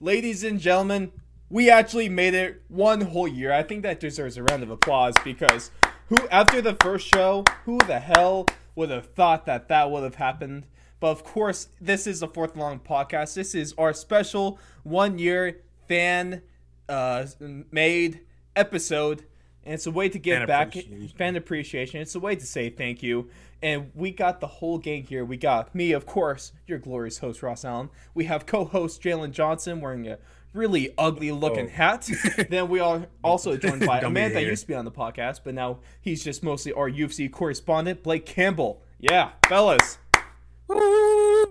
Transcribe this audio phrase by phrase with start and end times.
[0.00, 1.12] ladies and gentlemen,
[1.50, 3.52] we actually made it one whole year.
[3.52, 5.70] I think that deserves a round of applause because
[6.08, 10.16] who after the first show, who the hell would have thought that that would have
[10.16, 10.66] happened?
[11.00, 13.34] But of course, this is the fourth long podcast.
[13.34, 16.42] This is our special one year fan
[16.88, 17.26] uh,
[17.70, 18.20] made
[18.56, 19.24] episode.
[19.64, 21.08] And it's a way to give Fan back appreciation.
[21.18, 22.00] fan appreciation.
[22.00, 23.28] It's a way to say thank you.
[23.60, 25.24] And we got the whole gang here.
[25.24, 27.90] We got me, of course, your glorious host, Ross Allen.
[28.14, 30.18] We have co host Jalen Johnson wearing a
[30.54, 31.70] really ugly looking Oh.
[31.70, 32.08] hat.
[32.50, 35.40] then we are also joined by a man that used to be on the podcast,
[35.44, 38.82] but now he's just mostly our UFC correspondent, Blake Campbell.
[38.98, 39.98] Yeah, fellas.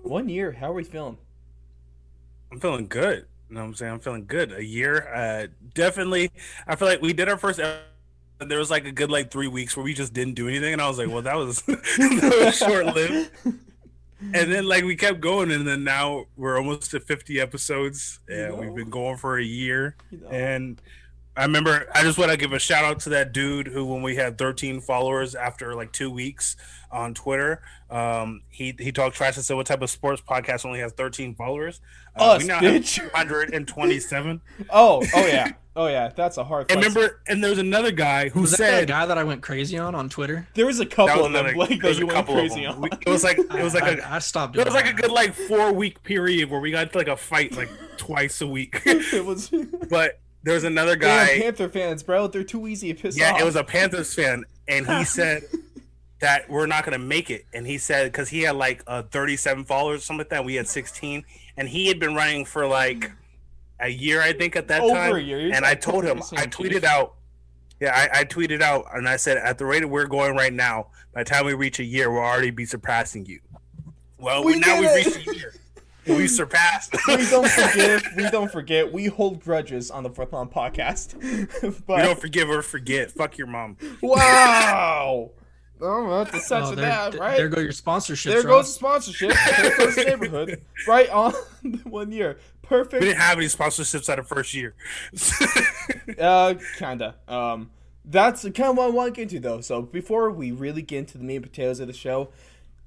[0.03, 0.53] One year.
[0.53, 1.17] How are we feeling?
[2.51, 3.25] I'm feeling good.
[3.49, 3.93] You know what I'm saying?
[3.93, 4.51] I'm feeling good.
[4.53, 5.07] A year.
[5.13, 6.31] Uh definitely
[6.65, 7.59] I feel like we did our first
[8.41, 10.73] ep- there was like a good like three weeks where we just didn't do anything
[10.73, 13.31] and I was like, well that was that was short lived.
[14.19, 18.49] And then like we kept going and then now we're almost to 50 episodes and
[18.49, 18.55] know?
[18.55, 19.95] we've been going for a year.
[20.09, 20.29] You know.
[20.29, 20.81] And
[21.35, 24.01] I remember I just want to give a shout out to that dude who when
[24.01, 26.55] we had 13 followers after like 2 weeks
[26.91, 30.79] on Twitter, um he he talked trash and said what type of sports podcast only
[30.79, 31.79] has 13 followers?
[32.19, 32.97] Uh, Us, we now bitch.
[33.13, 34.41] have 227.
[34.71, 35.51] Oh, oh yeah.
[35.77, 36.09] Oh yeah.
[36.15, 36.87] That's a hard and fight.
[36.93, 39.77] remember and there was another guy who Was said that guy that I went crazy
[39.77, 40.47] on on Twitter?
[40.55, 42.81] there was a couple was of them, another- Blake, there that you went crazy on.
[42.81, 44.93] We- It was like it was like I, a I stopped it was like a
[44.93, 48.47] good like 4 week period where we got to like a fight like twice a
[48.47, 48.81] week.
[48.85, 49.49] it was
[49.89, 52.27] but there was another Damn guy Panther fans, bro.
[52.27, 53.41] They're too easy to piss Yeah, off.
[53.41, 55.43] it was a Panthers fan, and he said
[56.21, 57.45] that we're not gonna make it.
[57.53, 60.45] And he said because he had like uh, 37 followers, or something like that.
[60.45, 61.23] We had 16,
[61.57, 63.11] and he had been running for like
[63.79, 65.15] a year, I think, at that Over time.
[65.15, 65.39] a year.
[65.39, 66.83] He was And I told him, I tweeted Chief.
[66.83, 67.13] out.
[67.79, 70.87] Yeah, I, I tweeted out, and I said, at the rate we're going right now,
[71.13, 73.39] by the time we reach a year, we'll already be surpassing you.
[74.17, 75.53] Well, We we now we've reached a year.
[76.07, 76.95] We surpassed.
[77.07, 78.03] we don't forgive.
[78.15, 78.91] We don't forget.
[78.91, 81.13] We hold grudges on the Fourth Lawn podcast.
[81.61, 83.11] we but don't forgive or forget.
[83.11, 83.77] Fuck your mom.
[84.01, 85.31] wow.
[85.79, 87.37] Oh, that's the sense Oh, of there, that, right?
[87.37, 88.33] there go your sponsorship.
[88.33, 89.33] There goes the sponsorship.
[89.61, 90.63] There goes the neighborhood.
[90.87, 91.33] Right on
[91.83, 92.39] one year.
[92.99, 94.75] We didn't have any sponsorships out of first year.
[96.17, 97.15] Uh, kinda.
[97.27, 97.69] Um,
[98.05, 99.59] that's kind of what I want to get into, though.
[99.59, 102.29] So before we really get into the meat and potatoes of the show,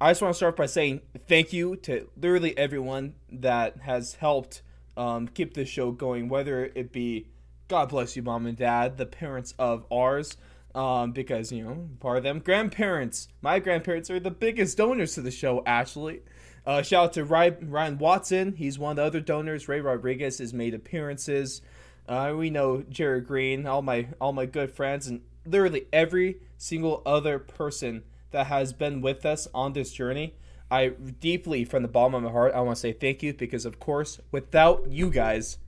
[0.00, 4.62] I just want to start by saying thank you to literally everyone that has helped
[4.96, 7.26] um, keep this show going, whether it be
[7.68, 10.36] God bless you, mom and dad, the parents of ours,
[10.74, 13.28] um, because you know part of them grandparents.
[13.42, 16.22] My grandparents are the biggest donors to the show, actually.
[16.66, 18.54] Uh, shout out to Ryan, Ryan Watson.
[18.56, 19.68] He's one of the other donors.
[19.68, 21.62] Ray Rodriguez has made appearances.
[22.08, 27.02] Uh, we know Jared Green, all my all my good friends, and literally every single
[27.06, 30.34] other person that has been with us on this journey.
[30.70, 33.64] I deeply, from the bottom of my heart, I want to say thank you because,
[33.64, 35.58] of course, without you guys,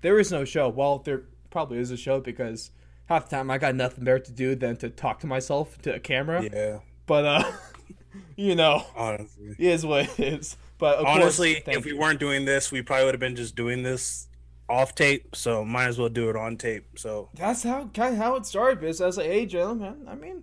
[0.00, 0.68] there is no show.
[0.68, 2.70] Well, there probably is a show because
[3.06, 5.94] half the time I got nothing better to do than to talk to myself to
[5.94, 6.42] a camera.
[6.42, 7.52] yeah, But uh,
[8.36, 9.54] you know, honestly.
[9.58, 10.56] it is what it is.
[10.78, 11.98] But of course, Honestly, thank if we you.
[11.98, 14.28] weren't doing this, we probably would have been just doing this
[14.68, 15.34] off tape.
[15.34, 16.98] So might as well do it on tape.
[16.98, 18.84] So that's how kind of how it started.
[18.84, 20.42] Is I was like, hey, Jalen, man, I mean,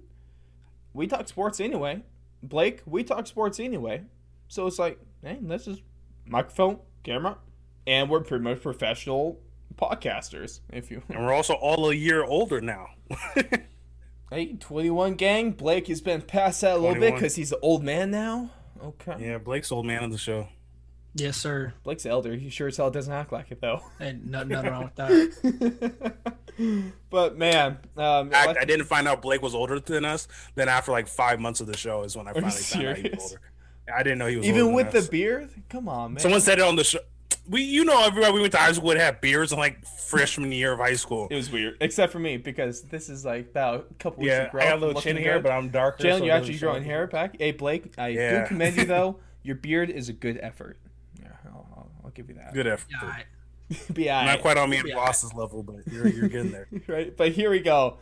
[0.93, 2.01] we talk sports anyway.
[2.41, 4.03] Blake, we talk sports anyway.
[4.47, 5.81] So it's like, hey, let's just
[6.25, 7.37] microphone, camera,
[7.85, 9.39] and we're pretty much professional
[9.75, 10.61] podcasters.
[10.71, 12.87] If you, and we're also all a year older now.
[14.33, 15.51] hey, twenty-one gang.
[15.51, 18.51] Blake has been past that a little bit because he's an old man now.
[18.83, 19.15] Okay.
[19.19, 20.47] yeah, Blake's old man of the show.
[21.15, 21.73] Yes, sir.
[21.83, 22.35] Blake's elder.
[22.35, 23.81] He sure as hell doesn't act like it though.
[23.99, 26.15] And no, nothing wrong with that.
[27.09, 30.27] but man, um, I, I didn't find out Blake was older than us.
[30.55, 33.09] Then after like five months of the show is when I finally found out he
[33.09, 33.41] was older.
[33.95, 35.07] I didn't know he was even older with than the us.
[35.09, 36.19] beard, come on, man.
[36.19, 36.99] Someone said it on the show.
[37.47, 40.51] We, you know, everybody we went to high school would have beards in like freshman
[40.51, 41.27] year of high school.
[41.29, 44.41] It was weird, except for me because this is like about a couple weeks Yeah,
[44.43, 44.63] of I growth.
[44.63, 46.03] got a little looking chin hair, but I'm darker.
[46.03, 47.35] Jalen, so you're actually show growing hair back.
[47.37, 48.41] Hey, Blake, I Yeah.
[48.43, 49.17] do commend you though.
[49.43, 50.77] Your beard is a good effort.
[51.21, 52.53] Yeah, I'll, I'll, I'll give you that.
[52.53, 52.87] Good effort.
[53.95, 54.95] Yeah, I, Not quite on me and Yeah.
[54.95, 56.67] Ross's level, but you're, you're getting there.
[56.87, 57.15] right?
[57.15, 57.97] But here we go.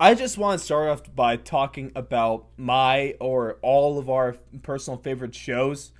[0.00, 4.98] I just want to start off by talking about my or all of our personal
[4.98, 5.92] favorite shows.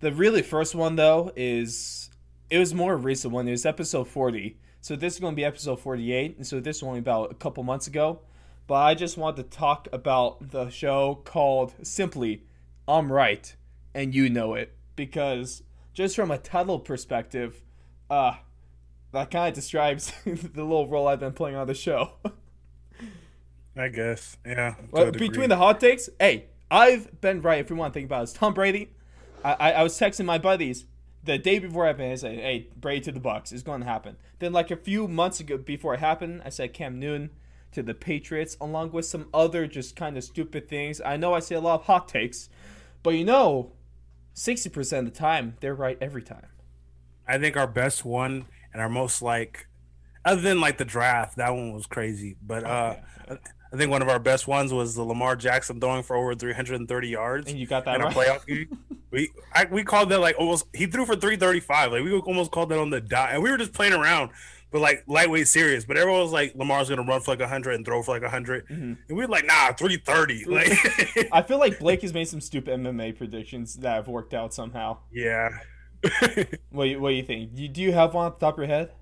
[0.00, 2.09] The really first one though is
[2.50, 3.48] it was more recent one.
[3.48, 4.58] It was episode forty.
[4.80, 7.34] So this is going to be episode forty-eight, and so this is only about a
[7.34, 8.20] couple months ago.
[8.66, 12.44] But I just want to talk about the show called simply
[12.86, 13.54] "I'm Right"
[13.94, 15.62] and you know it because
[15.94, 17.62] just from a title perspective,
[18.08, 18.34] uh,
[19.12, 22.12] that kind of describes the little role I've been playing on the show.
[23.76, 24.36] I guess.
[24.44, 24.74] Yeah.
[24.90, 27.60] Well, between the hot takes, hey, I've been right.
[27.60, 28.90] If we want to think about it, it's Tom Brady.
[29.44, 30.86] I, I, I was texting my buddies.
[31.22, 33.86] The day before it happened, I said, "Hey, Brady to the Bucs is going to
[33.86, 37.30] happen." Then, like a few months ago, before it happened, I said Cam Newton
[37.72, 41.00] to the Patriots, along with some other just kind of stupid things.
[41.00, 42.48] I know I say a lot of hot takes,
[43.02, 43.72] but you know,
[44.32, 46.46] sixty percent of the time they're right every time.
[47.28, 49.68] I think our best one and our most like,
[50.24, 52.36] other than like the draft, that one was crazy.
[52.42, 52.96] But uh,
[53.72, 57.08] I think one of our best ones was the Lamar Jackson throwing for over 330
[57.08, 58.14] yards And you got that in a right.
[58.16, 58.78] playoff game.
[59.12, 60.66] We I, we called that like almost.
[60.72, 61.90] He threw for 335.
[61.90, 64.30] Like we almost called that on the dot, and we were just playing around.
[64.70, 67.84] But like lightweight serious, but everyone was like Lamar's gonna run for like hundred and
[67.84, 68.72] throw for like hundred, Mhm.
[68.72, 70.44] and we were like, nah, three thirty.
[70.44, 70.70] Like,
[71.32, 74.98] I feel like Blake has made some stupid MMA predictions that have worked out somehow.
[75.10, 75.58] yeah,
[76.70, 77.56] What do you, what do you think?
[77.56, 78.92] Do you, do you have one off the top of your head?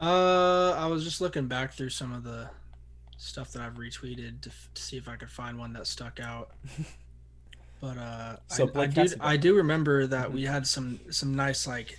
[0.00, 2.50] Uh, I was just looking back through some of the
[3.22, 6.18] stuff that I've retweeted to, f- to see if I could find one that stuck
[6.20, 6.50] out.
[7.80, 10.32] But uh, So I, I Blake do I do remember that Mhm.
[10.34, 11.98] we had some some nice like,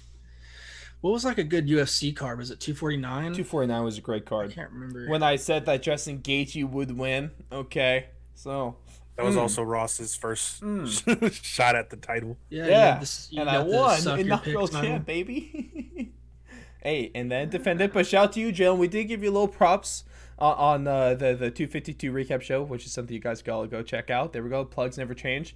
[1.02, 2.38] what was like a good UFC card?
[2.40, 3.34] Was it two forty nine?
[3.34, 4.52] 249 was a great card.
[4.52, 5.08] I can't remember.
[5.10, 8.78] When I said that Justin Gaethje would win, okay, so
[9.18, 9.40] that was Mm.
[9.42, 11.34] also Ross's first Mm.
[11.44, 12.38] shot at the title.
[12.50, 16.14] yeah, you yeah, had this, you and I the won suck inaugural champ, baby.
[16.82, 17.92] hey, and then defended.
[17.92, 18.78] But shout out to you, Jalen.
[18.78, 20.06] We did give you a little props
[20.44, 23.82] on, on uh, the the 252 recap show, which is something you guys gotta go
[23.82, 24.34] check out.
[24.34, 24.66] There we go.
[24.66, 25.56] Plugs never change.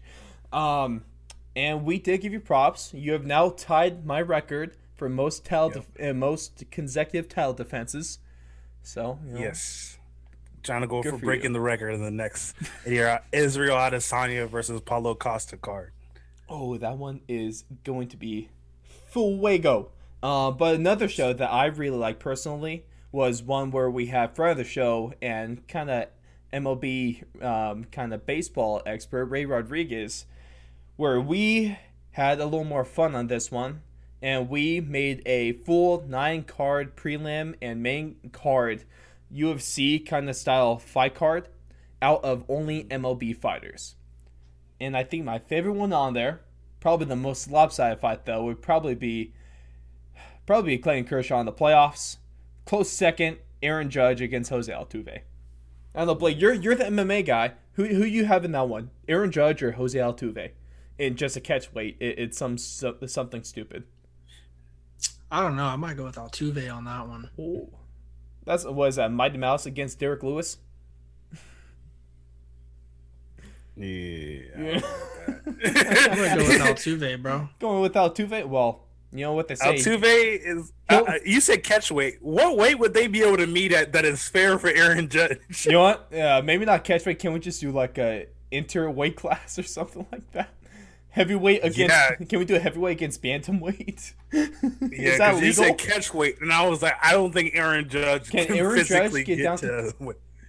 [0.54, 1.04] Um,
[1.56, 2.94] and we did give you props.
[2.94, 8.20] You have now tied my record for most title def- uh, most consecutive title defenses.
[8.82, 9.98] So you know, Yes.
[10.64, 12.56] Trying to go for for breaking the record in the next
[12.86, 13.22] year.
[13.32, 15.92] Israel Adesanya versus Paulo Costa card.
[16.50, 18.50] Oh, that one is going to be
[19.10, 19.92] fuego.
[20.24, 24.58] Uh, but another show that I really like personally was one where we friend of
[24.58, 26.08] the show and kind of
[26.54, 30.26] MLB um, kind of baseball expert Ray Rodriguez,
[30.96, 31.78] where we
[32.12, 33.82] had a little more fun on this one,
[34.22, 38.84] and we made a full nine card prelim and main card
[39.34, 41.50] UFC kind of style fight card
[42.02, 43.96] out of only MLB fighters.
[44.80, 46.42] And I think my favorite one on there,
[46.80, 49.34] probably the most lopsided fight though, would probably be
[50.46, 52.18] probably Clayton Kershaw in the playoffs.
[52.68, 55.20] Close second, Aaron Judge against Jose Altuve.
[55.96, 56.40] I don't know, Blake.
[56.40, 57.54] You're you're the MMA guy.
[57.74, 58.92] Who who you have in that one?
[59.08, 60.52] Aaron Judge or Jose Altuve?
[61.00, 63.86] In just a catch weight, it, it's some so- something stupid.
[65.32, 65.66] I don't know.
[65.66, 67.30] I might go with Altuve on that one.
[67.40, 67.70] Ooh.
[68.46, 69.12] That's what is that?
[69.12, 70.58] Mighty Mouse against Derrick Lewis.
[73.76, 74.42] Yeah.
[74.58, 74.82] I'm
[75.46, 77.50] gonna go with Altuve, bro.
[77.60, 78.46] Going with Altuve.
[78.48, 79.76] Well, you know what they say.
[79.76, 80.72] Altuve is.
[80.90, 82.18] Uh, uh, you said catch weight.
[82.22, 85.40] What weight would they be able to meet at that is fair for Aaron Judge?
[85.66, 86.08] You know what?
[86.12, 87.20] Yeah, maybe not catch weight.
[87.20, 90.50] Can we just do like a inter weight class or something like that?
[91.10, 91.96] Heavyweight against.
[91.96, 92.16] Yeah.
[92.16, 94.14] Can we do a heavyweight against bantamweight?
[94.92, 98.30] Yeah, because you said catch weight, and I was like, I don't think Aaron Judge
[98.30, 99.94] Can can, Aaron Judge physically get get, down to.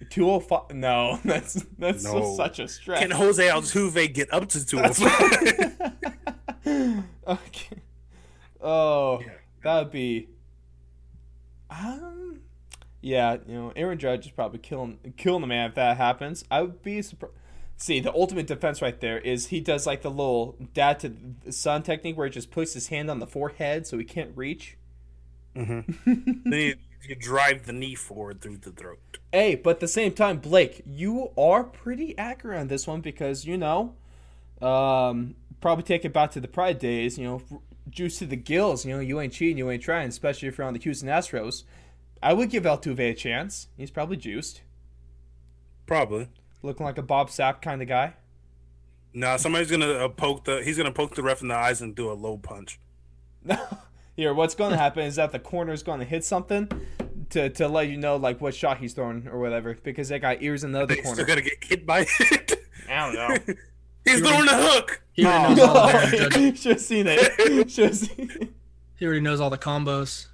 [0.09, 0.71] Two oh five.
[0.71, 2.35] No, that's that's so No.
[2.35, 3.01] such a stretch.
[3.01, 4.79] Can Jose Altuve get up to two?
[4.81, 4.89] oh
[7.27, 7.77] okay.
[8.61, 9.31] Oh, Yeah.
[9.63, 10.29] that would be.
[11.69, 12.41] Um,
[13.01, 16.43] yeah, you know, Aaron Judge is probably killing killing the man if that happens.
[16.49, 17.35] I would be surprised.
[17.77, 21.81] See, the ultimate defense right there is he does like the little dad to son
[21.83, 24.75] technique where he just puts his hand on the forehead so he can't reach.
[25.55, 25.85] then
[26.45, 26.75] you,
[27.07, 28.99] you drive the knee forward through the throat.
[29.31, 33.45] Hey, but at the same time, Blake, you are pretty accurate on this one because
[33.45, 33.95] you know,
[34.61, 37.17] um, probably take it back to the Pride days.
[37.17, 38.85] You know, juice to the gills.
[38.85, 41.63] You know, you ain't cheating, you ain't trying, especially if you're on the Houston Astros.
[42.21, 43.67] I would give Altuve a chance.
[43.77, 44.61] He's probably juiced,
[45.85, 46.27] Probably.
[46.61, 48.13] looking like a Bob Sapp kind of guy.
[49.13, 50.61] No, somebody's gonna uh, poke the.
[50.63, 52.79] He's gonna poke the ref in the eyes and do a low punch.
[54.15, 56.69] Here, what's going to happen is that the corner is going to hit something
[57.29, 60.41] to, to let you know like what shot he's throwing or whatever because they got
[60.41, 61.15] ears in the other corner.
[61.15, 62.59] They're gonna get hit by it.
[62.89, 63.53] I don't know.
[64.09, 65.01] He's throwing the hook.
[65.13, 66.59] He already knows all the Oh, Aaron Judge.
[66.59, 67.71] should have seen it.
[67.71, 68.49] Should have seen it.
[68.97, 70.27] He already knows all the combos.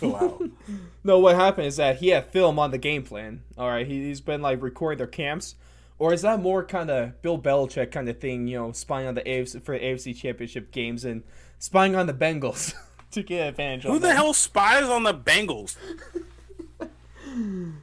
[0.00, 0.40] Oh, wow.
[1.04, 3.42] No, what happened is that he had film on the game plan.
[3.58, 5.56] All right, he, he's been like recording their camps,
[5.98, 8.46] or is that more kind of Bill Belichick kind of thing?
[8.46, 11.24] You know, spying on the AFC for AFC Championship games and
[11.58, 12.72] spying on the Bengals
[13.10, 13.82] to get advantage.
[13.82, 14.16] Who on the them.
[14.16, 15.74] hell spies on the Bengals?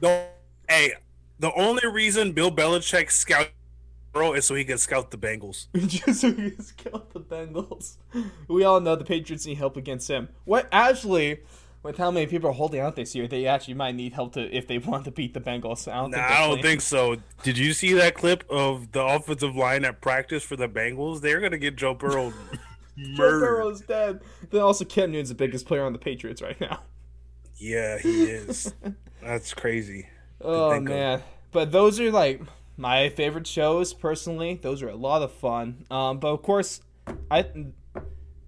[0.00, 0.26] the,
[0.66, 0.92] hey,
[1.38, 3.50] the only reason Bill Belichick scout
[4.12, 5.66] bro is so he can scout the Bengals.
[5.86, 7.96] Just so he can scout the Bengals.
[8.48, 10.28] We all know the Patriots need help against him.
[10.44, 11.40] What actually,
[11.82, 14.54] with how many people are holding out this year, they actually might need help to
[14.54, 15.90] if they want to beat the Bengals.
[15.90, 16.30] I don't Nah, think.
[16.30, 17.16] I don't think so.
[17.42, 21.20] Did you see that clip of the offensive line at practice for the Bengals?
[21.20, 22.32] They're gonna get Joe Burrow
[22.98, 23.16] Joe.
[23.16, 24.20] Burrow's dead.
[24.50, 26.82] Then also Cam Newton's the biggest player on the Patriots right now.
[27.56, 28.74] Yeah, he is.
[29.22, 30.08] That's crazy.
[30.42, 30.94] Oh think of.
[30.94, 32.40] man, but those are like
[32.76, 34.58] my favorite shows personally.
[34.60, 35.84] Those are a lot of fun.
[35.90, 36.80] Um, but of course,
[37.30, 37.44] I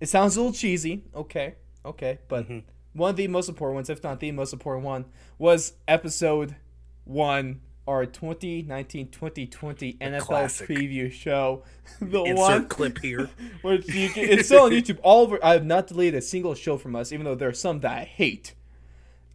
[0.01, 1.05] it sounds a little cheesy.
[1.15, 2.63] Okay, okay, but Mhm.
[2.93, 5.05] one of the most important ones, if not the most important one,
[5.39, 6.57] was episode
[7.05, 7.61] one.
[7.85, 10.69] Our 2019-2020 NFL classic.
[10.69, 11.65] preview show,
[12.01, 13.29] the Insert one clip here.
[13.63, 14.99] which you can, it's still on YouTube.
[15.03, 17.53] All over, I have not deleted a single show from us, even though there are
[17.55, 18.55] some that I hate.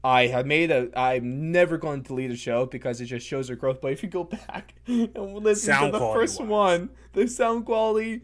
[0.04, 0.90] I have made a.
[0.98, 3.82] I'm never going to delete a show because it just shows our growth.
[3.82, 6.50] But if you go back and listen Sound to the first wise.
[6.50, 8.22] one, the sound quality,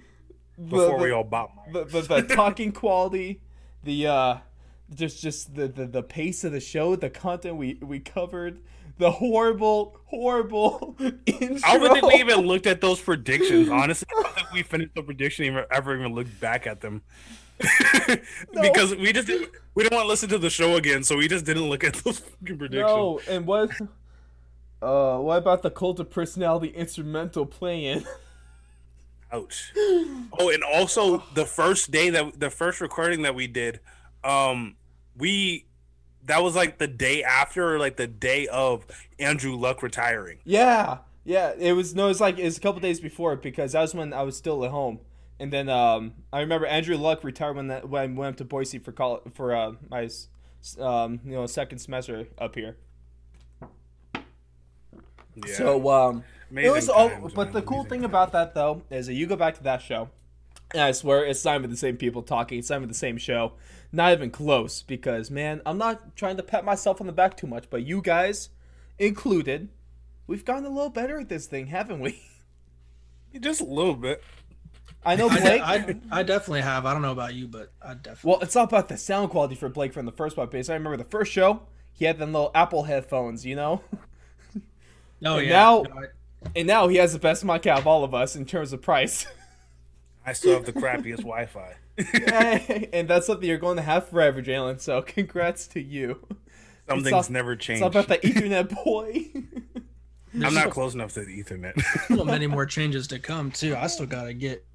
[0.58, 3.42] the, Before the, we all bought the, the, the talking quality,
[3.84, 4.38] the uh,
[4.94, 8.60] just just the, the the pace of the show, the content we we covered,
[8.98, 11.60] the horrible horrible intro.
[11.66, 13.70] I don't think we even looked at those predictions.
[13.70, 17.02] Honestly, I don't think we finished the prediction even ever even looked back at them.
[18.62, 21.28] because we just didn't, we didn't want to listen to the show again, so we
[21.28, 22.88] just didn't look at those fucking predictions.
[22.88, 23.72] No, and what?
[24.82, 28.04] Uh, what about the cult of personality instrumental playing?
[29.32, 29.72] Ouch.
[29.76, 33.80] Oh, and also the first day that the first recording that we did,
[34.24, 34.76] um,
[35.18, 35.66] we
[36.26, 38.86] that was like the day after or like the day of
[39.20, 40.40] Andrew Luck retiring.
[40.44, 41.54] yeah, yeah.
[41.58, 43.96] It was no, it was like it was a couple days before because that was
[43.96, 45.00] when I was still at home,
[45.40, 48.46] and then um, I remember Andrew Luck retired when that when I went up to
[48.46, 50.10] Boise for college for uh, my
[50.80, 52.78] um, you know second semester up here.
[55.36, 55.54] Yeah.
[55.56, 58.12] So um, Amazing it was all, times, but man, the cool amazing thing times.
[58.12, 60.10] about that though is that you go back to that show,
[60.74, 62.60] and I swear it's not even the same people talking.
[62.60, 63.54] It's not even the same show.
[63.92, 64.82] Not even close.
[64.82, 68.02] Because man, I'm not trying to pat myself on the back too much, but you
[68.02, 68.50] guys
[69.00, 69.70] included,
[70.28, 72.22] we've gotten a little better at this thing, haven't we?
[73.40, 74.24] just a little bit.
[75.06, 75.62] I know I, Blake.
[75.62, 76.86] I, I definitely have.
[76.86, 78.30] I don't know about you, but I definitely.
[78.32, 80.52] well, it's all about the sound quality for Blake from the first part.
[80.52, 83.82] Because I remember the first show, he had them little Apple headphones, you know.
[85.22, 85.54] no, oh, and yeah.
[85.54, 86.08] now- no, I-
[86.56, 88.82] And now he has the best mic out of all of us in terms of
[88.82, 89.26] price.
[90.26, 91.76] I still have the crappiest Wi-Fi.
[91.98, 94.80] Hey, and that's something you're going to have forever, Jalen.
[94.82, 96.20] So congrats to you.
[96.90, 97.84] Some It's things all- never changed.
[97.84, 99.32] It's all about the Ethernet boy.
[100.46, 101.80] I'm not close enough to the Ethernet.
[102.06, 103.76] still many more changes to come too.
[103.78, 104.66] I still gotta get.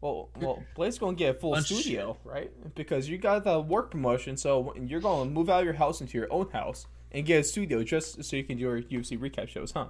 [0.00, 2.50] Well, well, Blake's going to get a full Bunch of studio, right?
[2.74, 6.00] Because you got the work promotion, so you're going to move out of your house
[6.00, 9.18] into your own house and get a studio just so you can do your UFC
[9.18, 9.86] recap shows, huh?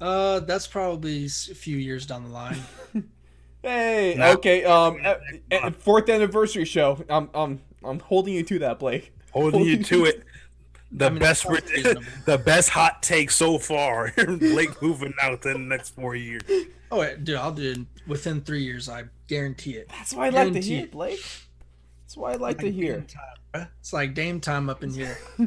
[0.00, 2.58] Uh, that's probably a few years down the line.
[3.62, 4.28] Hey, Nah.
[4.34, 4.62] okay.
[4.62, 5.00] Um,
[5.78, 7.04] fourth anniversary show.
[7.08, 9.12] I'm, I'm, I'm holding you to that, Blake.
[9.32, 10.22] Holding you to it.
[10.92, 11.60] The I mean, best, re-
[12.26, 14.12] the best hot take so far.
[14.38, 16.42] Blake moving out in the next four years.
[16.90, 17.78] Oh, wait, dude, I'll do it
[18.08, 18.88] within three years.
[18.88, 19.88] I guarantee it.
[19.88, 20.92] That's why I like to hear, it.
[20.92, 21.20] Blake.
[22.04, 23.00] That's what I like to hear.
[23.02, 23.66] Time.
[23.80, 25.18] It's like Dame time up in here.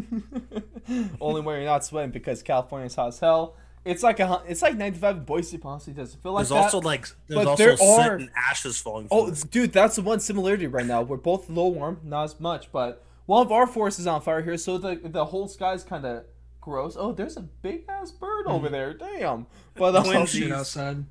[1.21, 3.55] Only when you're not sweating because California's hot as hell.
[3.85, 5.59] It's like a, it's like 95 in Boise.
[5.63, 6.63] Honestly, does it feel like There's that?
[6.65, 9.07] also like there's But also there are- ashes falling.
[9.09, 11.01] Oh, from dude, that's the one similarity right now.
[11.01, 14.21] We're both a little warm, not as much, but one of our forests is on
[14.21, 16.23] fire here, so the the whole sky's kind of
[16.59, 16.97] gross.
[16.99, 18.95] Oh, there's a big ass bird over there.
[18.95, 19.45] Damn.
[19.75, 20.31] But um, Twins.
[20.31, 20.51] Shit Jeez.
[20.51, 21.05] outside.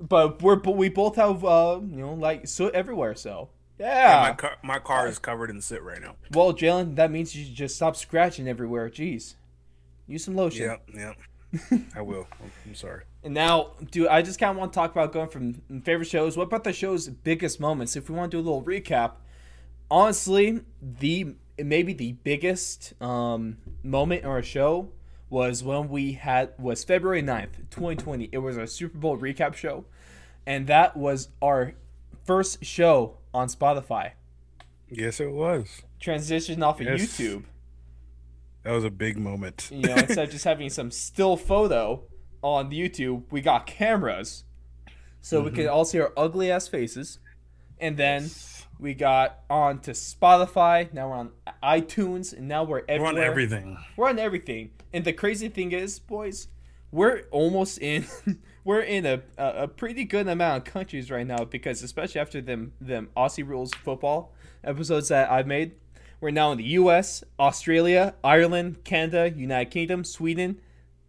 [0.00, 3.16] but we're but we both have uh you know like soot everywhere.
[3.16, 6.14] So Yeah, my car, my car is covered in soot right now.
[6.30, 8.88] Well, Jalen, that means you should just stop scratching everywhere.
[8.88, 9.34] Jeez,
[10.06, 10.78] use some lotion.
[10.94, 11.16] Yep,
[11.60, 11.80] yep.
[11.96, 12.28] I will.
[12.64, 13.02] I'm sorry.
[13.24, 16.36] And now, dude, I just kind of want to talk about going from favorite shows.
[16.36, 17.96] What about the show's biggest moments?
[17.96, 19.14] If we want to do a little recap,
[19.90, 24.90] honestly, the maybe the biggest um, moment in our show
[25.30, 28.28] was when we had was February 9th, 2020.
[28.32, 29.84] It was our Super Bowl recap show,
[30.46, 31.74] and that was our
[32.24, 34.12] first show on Spotify.
[34.90, 35.82] Yes, it was.
[35.98, 37.44] Transition off of YouTube.
[38.62, 39.68] That was a big moment.
[39.72, 42.02] You know, instead of just having some still photo
[42.42, 44.44] on YouTube, we got cameras,
[45.20, 47.18] so we could all see our ugly ass faces,
[47.78, 48.30] and then
[48.78, 50.92] we got on to Spotify.
[50.92, 51.30] Now we're on
[51.62, 53.78] iTunes, and now we're We're on everything.
[53.96, 54.70] We're on everything.
[54.92, 56.48] And the crazy thing is, boys,
[56.90, 58.06] we're almost in.
[58.64, 62.40] we're in a, a a pretty good amount of countries right now because especially after
[62.40, 65.72] them them Aussie rules football episodes that I've made,
[66.20, 70.60] we're now in the U.S., Australia, Ireland, Canada, United Kingdom, Sweden,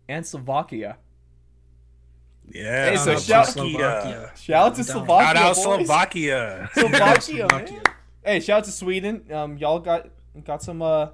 [0.10, 0.98] and Slovakia.
[2.52, 2.90] Yeah.
[2.92, 4.32] Hey, so Shout out to shout- Slovakia.
[4.36, 5.26] Shout out to Slovakia.
[5.26, 5.64] Shout out boys.
[5.64, 6.70] Slovakia.
[6.74, 7.68] Slovakia, man.
[7.68, 7.82] Slovakia.
[8.24, 9.26] Hey, shout out to Sweden.
[9.32, 10.10] Um, y'all got
[10.44, 11.10] got some uh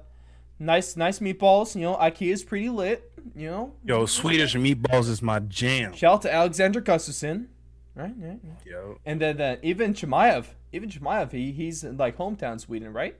[0.58, 1.74] nice nice meatballs.
[1.74, 3.10] You know, IKEA is pretty lit.
[3.36, 5.92] You know, Yo, Swedish meatballs is my jam.
[5.94, 7.46] Shout out to Alexander Gustafsson.
[7.94, 8.40] Right, right.
[8.42, 8.58] right.
[8.64, 8.98] Yo.
[9.04, 13.16] And then uh, even Chimaev, even Chimaev, he, he's in like hometown Sweden, right?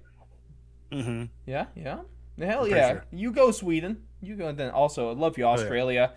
[0.91, 1.25] Mm-hmm.
[1.47, 2.01] Yeah, yeah.
[2.39, 2.89] Hell I'm yeah.
[2.91, 3.05] sure.
[3.05, 4.05] Oh, You go Sweden.
[4.23, 6.09] You go And then also I love you yeah.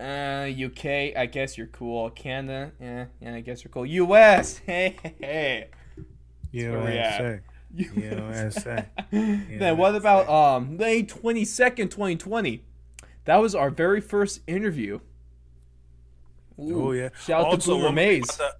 [0.00, 2.08] Uh UK, I guess you're cool.
[2.10, 3.84] Canada, yeah, yeah, I guess you're cool.
[3.84, 5.68] US, hey hey hey.
[6.52, 6.60] we.
[8.02, 8.86] USA.
[9.12, 12.64] then what about um May twenty second, twenty twenty?
[13.26, 15.00] That was our very first interview.
[16.58, 17.10] Ooh, Oh yeah.
[17.24, 18.26] Shout out to Boomer one more, Mays.
[18.26, 18.54] the-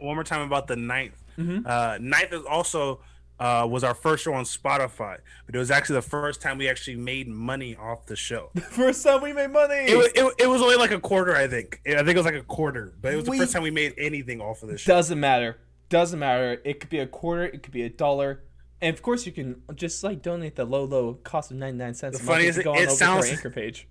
[0.00, 1.22] one more time about the ninth.
[1.38, 1.64] Mhm.
[1.66, 3.00] Uh, ninth is also
[3.38, 6.68] uh, was our first show on Spotify, but it was actually the first time we
[6.68, 8.50] actually made money off the show.
[8.54, 9.74] The First time we made money.
[9.74, 11.80] It was, it, it was only like a quarter, I think.
[11.86, 13.94] I think it was like a quarter, but it was the first time we made
[13.98, 14.92] anything off of this show.
[14.92, 15.58] Doesn't matter.
[15.88, 16.60] Doesn't matter.
[16.64, 17.44] It could be a quarter.
[17.44, 18.42] It could be a dollar.
[18.80, 21.94] And of course, you can just like donate the low, low cost of ninety nine
[21.94, 22.18] cents.
[22.18, 23.88] The a month funny if is you go it- on it to sounds- anchor page.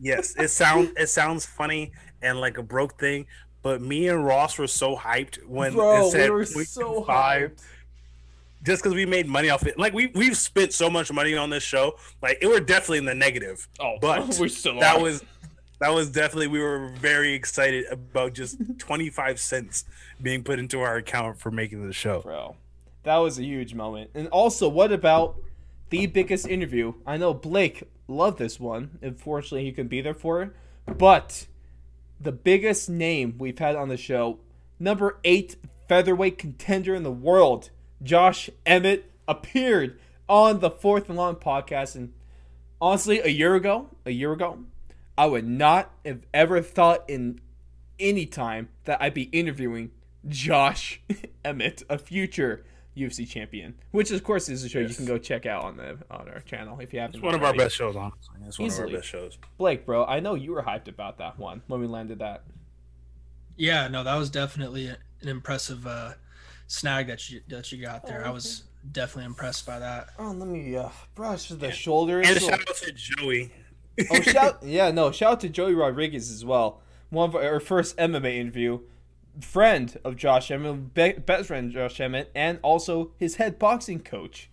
[0.00, 1.92] Yes, it sounds it sounds funny
[2.22, 3.26] and like a broke thing,
[3.62, 7.62] but me and Ross were so hyped when Bro, it said we were so hyped.
[8.62, 9.78] Just because we made money off it.
[9.78, 13.04] Like we we've spent so much money on this show, like it were definitely in
[13.04, 13.68] the negative.
[13.80, 15.02] Oh, but we're still that are.
[15.02, 15.24] was
[15.80, 19.84] that was definitely we were very excited about just 25 cents
[20.20, 22.20] being put into our account for making the show.
[22.20, 22.56] bro.
[23.04, 24.10] That was a huge moment.
[24.14, 25.36] And also, what about
[25.90, 26.94] the biggest interview?
[27.06, 28.98] I know Blake loved this one.
[29.00, 30.50] Unfortunately, he couldn't be there for it.
[30.84, 31.46] But
[32.20, 34.40] the biggest name we've had on the show,
[34.78, 35.56] number eight
[35.88, 37.70] featherweight contender in the world,
[38.02, 41.94] Josh Emmett, appeared on the Fourth and Long podcast.
[41.94, 42.12] And
[42.80, 44.60] honestly, a year ago, a year ago,
[45.16, 47.40] I would not have ever thought in
[47.98, 49.90] any time that I'd be interviewing
[50.26, 51.00] Josh
[51.44, 52.64] Emmett, a future
[52.96, 55.98] UFC champion, which of course is a show you can go check out on the
[56.10, 57.16] on our channel if you haven't.
[57.16, 58.34] It's one of our best shows, honestly.
[58.46, 58.92] It's one of Easily.
[58.92, 59.38] our best shows.
[59.56, 62.42] Blake, bro, I know you were hyped about that one when we landed that.
[63.56, 66.12] Yeah, no, that was definitely an impressive uh,
[66.68, 68.24] snag that you that you got there.
[68.24, 70.10] I was definitely impressed by that.
[70.18, 72.28] Oh, let me uh, brush the shoulders.
[72.28, 73.52] And shout out to Joey.
[74.10, 76.80] oh, shout yeah, no, shout out to Joey Rodriguez as well.
[77.10, 78.80] One of our first MMA interview,
[79.40, 84.50] friend of Josh Emmett, be- best friend Josh Emmett, and also his head boxing coach.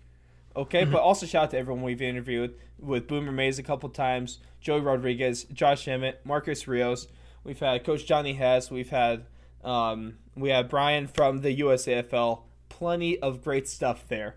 [0.55, 4.39] Okay, but also shout out to everyone we've interviewed with Boomer Mays a couple times,
[4.61, 7.07] Joey Rodriguez, Josh Emmett, Marcus Rios.
[7.43, 8.71] We've had Coach Johnny Hess.
[8.71, 9.25] We've had
[9.65, 12.41] um, we have Brian from the USAFL.
[12.69, 14.35] Plenty of great stuff there,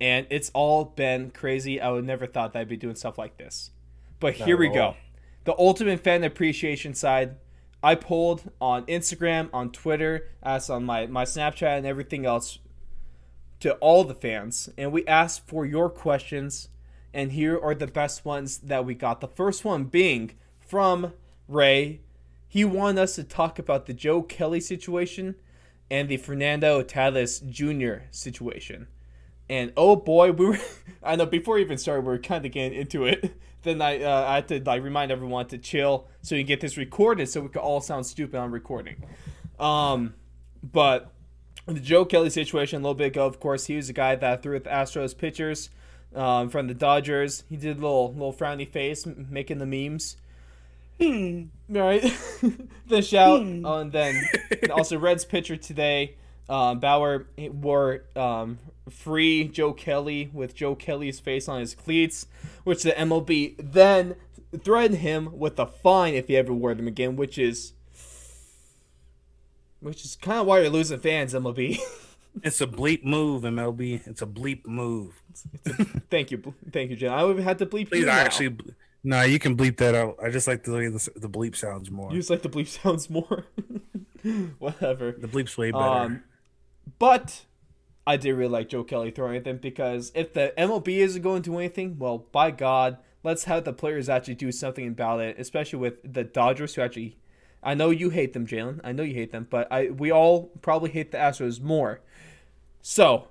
[0.00, 1.80] and it's all been crazy.
[1.80, 3.70] I would never thought that I'd be doing stuff like this.
[4.20, 4.94] But here we go.
[5.44, 7.36] The ultimate fan appreciation side.
[7.82, 12.60] I pulled on Instagram, on Twitter, as on my, my Snapchat and everything else
[13.58, 14.68] to all the fans.
[14.78, 16.68] And we asked for your questions.
[17.12, 19.20] And here are the best ones that we got.
[19.20, 21.12] The first one being from
[21.48, 22.00] Ray.
[22.52, 25.36] He wanted us to talk about the Joe Kelly situation
[25.90, 28.04] and the Fernando Tatis Jr.
[28.10, 28.88] situation.
[29.48, 30.58] And oh boy, we were.
[31.02, 33.32] I know before we even started, we were kind of getting into it.
[33.62, 36.60] Then I, uh, I had to like remind everyone to chill so you can get
[36.60, 38.96] this recorded, so we could all sound stupid on recording.
[39.58, 40.14] Um,
[40.62, 41.10] but
[41.64, 44.42] the Joe Kelly situation a little bit ago, of course, he was the guy that
[44.42, 45.70] threw at the Astros pitchers
[46.14, 47.44] um, from the Dodgers.
[47.48, 50.16] He did a little little frowny face, making the memes.
[51.72, 52.02] Right.
[52.86, 54.22] the shout, oh, and then
[54.62, 56.16] and also Reds pitcher today,
[56.48, 58.58] um, Bauer wore um,
[58.90, 62.26] free Joe Kelly with Joe Kelly's face on his cleats,
[62.64, 64.16] which the MLB then
[64.62, 67.72] threatened him with a fine if he ever wore them again, which is
[69.80, 71.78] which is kind of why you're losing fans, MLB.
[72.42, 74.06] It's a bleep move, MLB.
[74.06, 75.22] It's a bleep move.
[76.08, 77.12] thank you, thank you, Jen.
[77.12, 78.20] I would have had to bleep Please, you I now.
[78.20, 78.56] actually,
[79.04, 80.16] no, you can bleep that out.
[80.22, 82.10] I just like the way the, the bleep sounds more.
[82.10, 83.46] You just like the bleep sounds more.
[84.58, 85.12] Whatever.
[85.12, 85.84] The bleep's way better.
[85.84, 86.22] Um,
[86.98, 87.44] but
[88.06, 91.42] I did really like Joe Kelly throwing at them because if the MLB isn't going
[91.42, 95.36] to do anything, well, by God, let's have the players actually do something about it,
[95.38, 97.16] especially with the Dodgers who actually.
[97.64, 98.80] I know you hate them, Jalen.
[98.82, 102.00] I know you hate them, but I we all probably hate the Astros more.
[102.80, 103.28] So,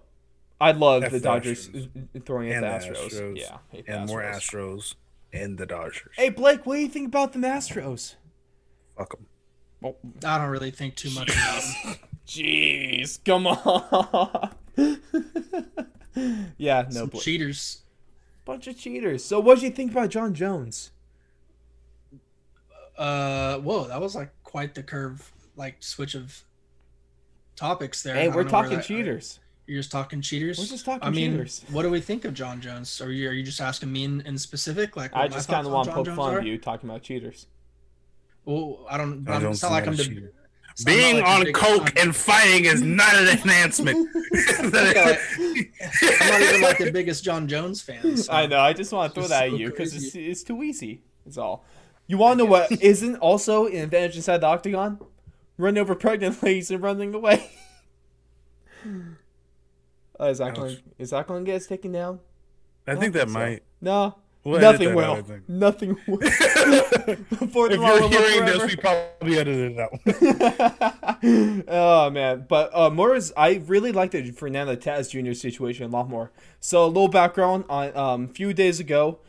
[0.62, 2.25] I love the Dodgers Astros.
[2.25, 3.12] throwing at the the Astros.
[3.12, 3.38] Astros.
[3.38, 4.95] Yeah, and more Astros.
[5.34, 6.13] Astros and the Dodgers.
[6.15, 8.15] Hey Blake, what do you think about the Astros?
[8.98, 9.94] Fuck 'em.
[10.26, 12.00] I don't really think too much about it.
[12.28, 14.52] Jeez, come on.
[16.58, 17.24] yeah, no, Some Blake.
[17.24, 17.82] cheaters.
[18.46, 19.26] bunch of cheaters.
[19.26, 20.91] So, what do you think about Jon Jones?
[22.98, 26.44] Uh, whoa, that was like quite the curve, like switch of
[27.56, 28.13] topics there.
[28.15, 29.39] Hey, we're don't know where talking that- cheaters.
[29.67, 30.58] You're just talking cheaters.
[30.60, 31.63] We're just talking I mean, cheaters.
[31.71, 33.00] what do we think of Jon Jones?
[33.00, 34.95] Are you are you just asking me in, in specific?
[34.97, 36.39] Like, I just kind of want to John poke Jones fun are?
[36.39, 37.47] of you talking about cheaters.
[38.43, 39.28] Well, I don't.
[39.30, 39.93] I'm, Jones it's not is like not I'm.
[39.93, 40.34] a deb- cheater.
[40.76, 43.97] So I'm not Being like on coke John- and fighting is not an enhancement.
[44.34, 48.17] I'm not even like the biggest Jon Jones fan.
[48.17, 48.60] so- I know.
[48.60, 51.02] I just want to throw that so at you because it's, it's too easy.
[51.26, 51.65] It's all.
[52.08, 55.00] You want to know what isn't also an advantage inside the octagon?
[55.58, 57.50] Running over pregnant ladies and running away.
[60.21, 60.77] Uh, is that going?
[60.97, 62.19] Is that going to get us taken down?
[62.88, 63.34] I think that so.
[63.34, 63.63] might.
[63.81, 64.15] No.
[64.43, 65.05] We'll nothing will.
[65.05, 65.39] out, I.
[65.47, 66.17] Nothing will.
[66.21, 68.57] For the If you're hearing forever.
[68.57, 71.63] this, we probably edited it out.
[71.67, 75.34] oh man, but uh, more is I really like the Fernando Tatis Jr.
[75.34, 76.31] situation a lot more.
[76.60, 79.19] So a little background on um, a few days ago,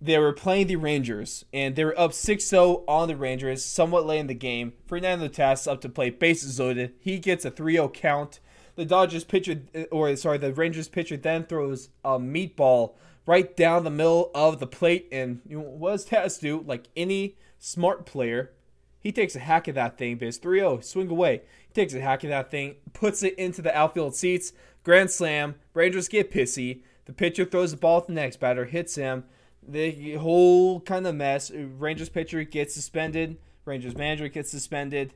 [0.00, 4.18] they were playing the Rangers and they were up 6-0 on the Rangers, somewhat late
[4.18, 4.72] in the game.
[4.86, 6.94] Fernando Tatis up to play bases loaded.
[6.98, 8.40] He gets a 3-0 count.
[8.76, 12.94] The Dodgers pitcher, uh, or sorry, the Rangers pitcher then throws a meatball
[13.26, 15.08] right down the middle of the plate.
[15.10, 16.62] And you know, what does Tatis do?
[16.66, 18.52] Like any smart player,
[19.00, 20.80] he takes a hack of that thing, but it's 3 0.
[20.80, 21.42] Swing away.
[21.68, 24.52] He takes a hack of that thing, puts it into the outfield seats.
[24.84, 25.56] Grand slam.
[25.74, 26.82] Rangers get pissy.
[27.06, 29.24] The pitcher throws the ball at the next batter, hits him.
[29.66, 31.50] The whole kind of mess.
[31.50, 33.38] Rangers pitcher gets suspended.
[33.64, 35.14] Rangers manager gets suspended.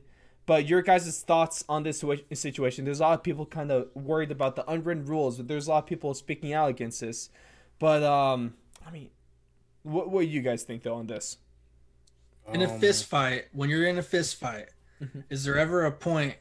[0.51, 2.83] But your guys' thoughts on this situation?
[2.83, 5.69] There's a lot of people kind of worried about the unwritten rules, but there's a
[5.69, 7.29] lot of people speaking out against this.
[7.79, 9.11] But um, I mean,
[9.83, 11.37] what what do you guys think though on this?
[12.51, 14.67] in a Um, fist fight, when you're in a fist fight,
[15.01, 15.23] Mhm.
[15.29, 16.35] is there ever a point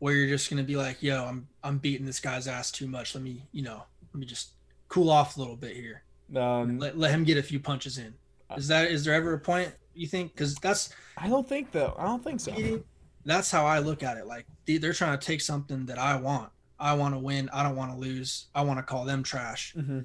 [0.00, 3.14] where you're just gonna be like, "Yo, I'm I'm beating this guy's ass too much.
[3.14, 4.54] Let me, you know, let me just
[4.88, 6.02] cool off a little bit here.
[6.34, 8.12] Um, Let, let him get a few punches in."
[8.56, 10.32] Is that is there ever a point you think?
[10.32, 11.94] Because that's I don't think though.
[11.96, 12.82] I don't think so.
[13.24, 14.26] That's how I look at it.
[14.26, 16.50] Like they- they're trying to take something that I want.
[16.78, 17.48] I want to win.
[17.52, 18.46] I don't want to lose.
[18.54, 19.72] I want to call them trash.
[19.74, 20.00] hmm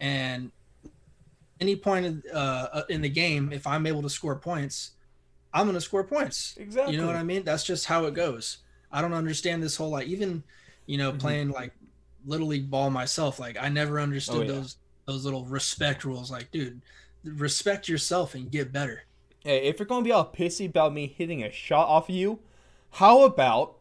[0.00, 0.50] And
[1.60, 4.92] any point in, uh, in the game, if I'm able to score points,
[5.52, 6.54] I'm going to score points.
[6.58, 6.94] Exactly.
[6.94, 7.42] You know what I mean?
[7.44, 8.58] That's just how it goes.
[8.92, 10.44] I don't understand this whole like even,
[10.86, 11.18] you know, Mhm.
[11.18, 11.72] playing like
[12.26, 13.38] little league ball myself.
[13.40, 14.52] Like I never understood Oh, yeah.
[14.60, 14.76] those
[15.06, 16.30] those little respect rules.
[16.30, 16.82] Like, dude,
[17.24, 19.04] respect yourself and get better.
[19.42, 22.40] Hey, if you're gonna be all pissy about me hitting a shot off of you,
[22.92, 23.76] how about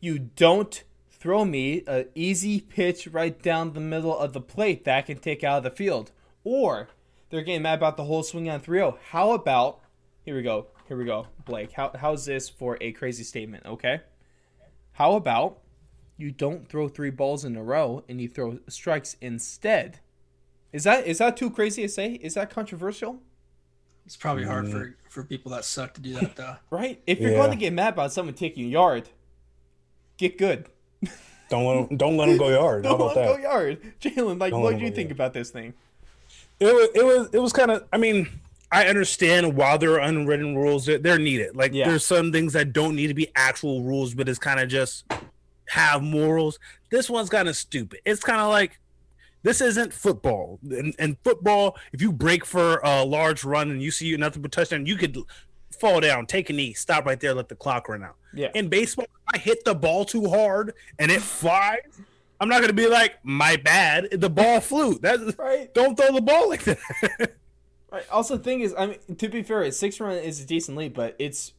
[0.00, 4.98] you don't throw me an easy pitch right down the middle of the plate that
[4.98, 6.10] I can take out of the field?
[6.44, 6.88] Or
[7.30, 8.98] they're getting mad about the whole swing on 3-0.
[9.10, 9.80] How about
[10.24, 11.72] here we go, here we go, Blake.
[11.72, 13.66] How how's this for a crazy statement?
[13.66, 14.00] Okay.
[14.92, 15.58] How about
[16.16, 20.00] you don't throw three balls in a row and you throw strikes instead?
[20.72, 22.12] Is that is that too crazy to say?
[22.14, 23.20] Is that controversial?
[24.06, 24.72] It's probably hard Mm.
[24.72, 26.56] for for people that suck to do that though.
[26.70, 27.02] Right?
[27.06, 27.36] If you're Yeah.
[27.38, 29.08] going to get mad about someone taking a yard,
[30.16, 30.66] get good.
[31.50, 32.82] Don't let him, don't let him go yard.
[32.84, 33.36] Don't about let that?
[33.36, 33.78] go yard.
[34.00, 35.12] Jalen, like, Don't what do you think yard.
[35.18, 35.74] about this thing?
[36.60, 38.28] it was it was it was kind of i mean
[38.70, 41.88] i understand while there are unwritten rules they're, they're needed like Yeah.
[41.88, 45.04] there's some things that don't need to be actual rules but it's kind of just
[45.70, 46.60] have morals
[46.90, 48.78] this one's kind of stupid it's kind of like
[49.42, 53.90] this isn't football And, in football if you break for a large run and you
[53.90, 55.16] see nothing but touchdown you could
[55.78, 58.50] fall down take a knee stop right there let the clock run out Yeah.
[58.54, 61.80] in baseball if i hit the ball too hard and it flies
[62.40, 65.72] i'm not gonna be like my bad the ball flew that's right.
[65.74, 66.78] don't throw the ball like that
[67.90, 68.08] Right.
[68.10, 70.78] Also, the thing is, I mean, to be fair, a six run is a decent
[70.78, 71.52] lead, but it's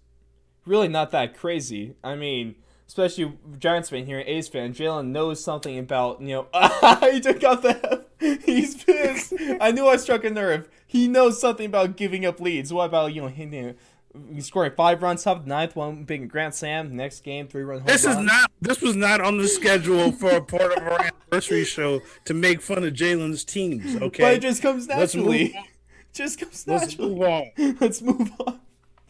[0.65, 1.93] really not that crazy.
[2.03, 2.55] I mean,
[2.87, 6.47] especially Giants fan here, A's fan, Jalen knows something about, you know,
[7.11, 8.05] he took out the
[8.45, 9.33] He's pissed.
[9.59, 10.69] I knew I struck a nerve.
[10.87, 12.71] He knows something about giving up leads.
[12.71, 13.75] What about, you know, hitting,
[14.39, 17.79] scoring five runs, top of the ninth, one big grand slam, next game, three run
[17.79, 18.25] home This is run?
[18.27, 18.51] not.
[18.61, 22.61] This was not on the schedule for a part of our anniversary show to make
[22.61, 23.95] fun of Jalen's teams.
[24.01, 25.53] Okay, but it just comes naturally.
[26.13, 27.15] Just comes naturally.
[27.15, 27.77] let's move on.
[27.81, 28.59] Let's move on.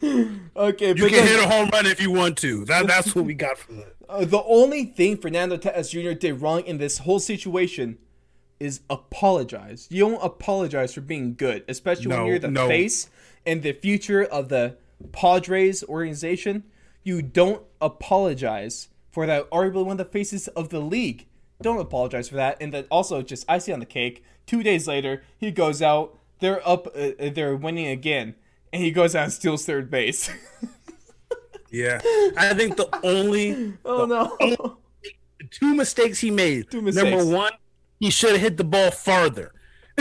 [0.02, 2.64] Okay, You can hit a home run if you want to.
[2.66, 3.94] That that's what we got from that.
[4.08, 6.16] Uh, the only thing Fernando Tatis Jr.
[6.16, 7.98] did wrong in this whole situation
[8.60, 9.88] is apologize.
[9.90, 12.68] You don't apologize for being good, especially when you're the no.
[12.68, 13.10] face
[13.44, 14.76] and the future of the
[15.12, 16.64] Padres organization.
[17.02, 19.50] You don't apologize for that.
[19.50, 21.26] Arguably one of the faces of the league.
[21.60, 22.56] Don't apologize for that.
[22.60, 24.24] And then also just icing on the cake.
[24.46, 26.18] Two days later, he goes out.
[26.40, 26.88] They're up.
[26.88, 28.34] Uh, uh, they're winning again,
[28.74, 30.28] and he goes out and steals third base.
[31.70, 32.00] Yeah,
[32.36, 34.76] I think the only oh no!
[35.50, 36.70] two mistakes he made.
[36.70, 37.08] Two mistakes.
[37.08, 37.52] Number one,
[38.00, 39.52] he should have hit the ball farther.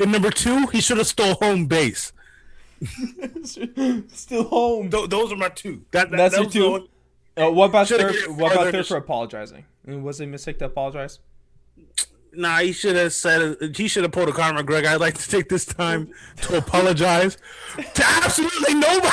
[0.00, 2.12] and number two, he should have stole home base.
[3.44, 4.90] Still home.
[4.90, 5.84] Th- those are my two.
[5.92, 6.66] That, that That's that your two?
[6.66, 6.90] only-
[7.36, 8.36] Uh, what about Should've third?
[8.36, 9.64] What about third for apologizing?
[9.86, 11.18] Was it a mistake to apologize?
[12.36, 14.86] Nah, he should have said he should have pulled a Conor McGregor.
[14.86, 17.36] I'd like to take this time to apologize
[17.76, 19.10] to absolutely nobody.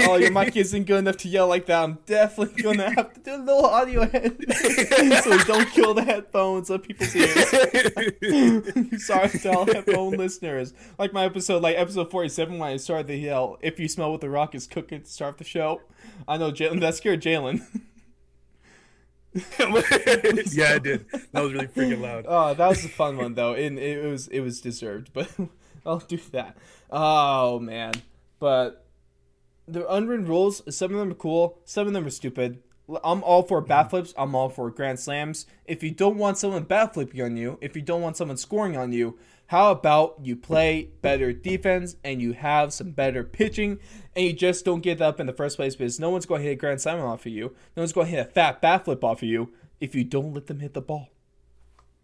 [0.00, 1.82] oh, your mic isn't good enough to yell like that.
[1.82, 4.36] I'm definitely gonna have to do a little audio head
[5.24, 7.48] so don't kill the headphones of people's ears.
[9.06, 10.74] Sorry to all headphone listeners.
[10.98, 14.20] Like my episode, like episode 47, when I started to yell, "If you smell what
[14.20, 15.80] the Rock is cooking to start the show,"
[16.26, 16.80] I know Jalen.
[16.80, 17.62] That scared Jalen.
[19.58, 21.06] yeah, I did.
[21.32, 22.24] That was really freaking loud.
[22.28, 25.10] Oh, that was a fun one though, and it was it was deserved.
[25.12, 25.30] But
[25.86, 26.56] I'll do that.
[26.90, 27.92] Oh man,
[28.38, 28.86] but
[29.68, 30.62] the unwritten rules.
[30.74, 31.60] Some of them are cool.
[31.64, 32.62] Some of them are stupid.
[33.02, 33.90] I'm all for bat mm-hmm.
[33.90, 34.14] flips.
[34.16, 35.46] I'm all for grand slams.
[35.64, 38.76] If you don't want someone bat flipping on you, if you don't want someone scoring
[38.76, 39.18] on you,
[39.48, 43.78] how about you play better defense and you have some better pitching
[44.14, 46.48] and you just don't get up in the first place because no one's going to
[46.48, 47.54] hit a grand slam off of you.
[47.76, 50.34] No one's going to hit a fat bat flip off of you if you don't
[50.34, 51.10] let them hit the ball.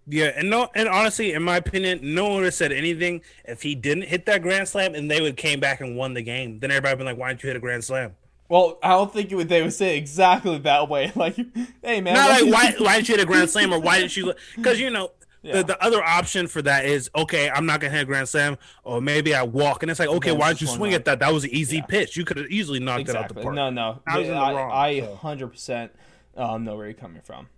[0.06, 3.62] Yeah, and no, and honestly, in my opinion, no one would have said anything if
[3.62, 6.58] he didn't hit that grand slam, and they would came back and won the game.
[6.58, 8.16] Then everybody would be like, "Why didn't you hit a grand slam?"
[8.52, 11.10] Well, I don't think would, they would say exactly that way.
[11.22, 11.36] Like,
[11.82, 14.14] hey man, not like why why didn't you hit a grand slam or why didn't
[14.14, 14.34] you?
[14.56, 15.54] Because you know yeah.
[15.54, 18.58] the, the other option for that is okay, I'm not gonna hit a grand slam,
[18.84, 21.20] or maybe I walk, and it's like okay, why didn't you swing at that?
[21.20, 21.86] That was an easy yeah.
[21.86, 22.16] pitch.
[22.16, 23.20] You could have easily knocked exactly.
[23.20, 23.54] it out the park.
[23.54, 25.90] No, no, I, I, I 100%
[26.36, 27.48] um, know where you're coming from.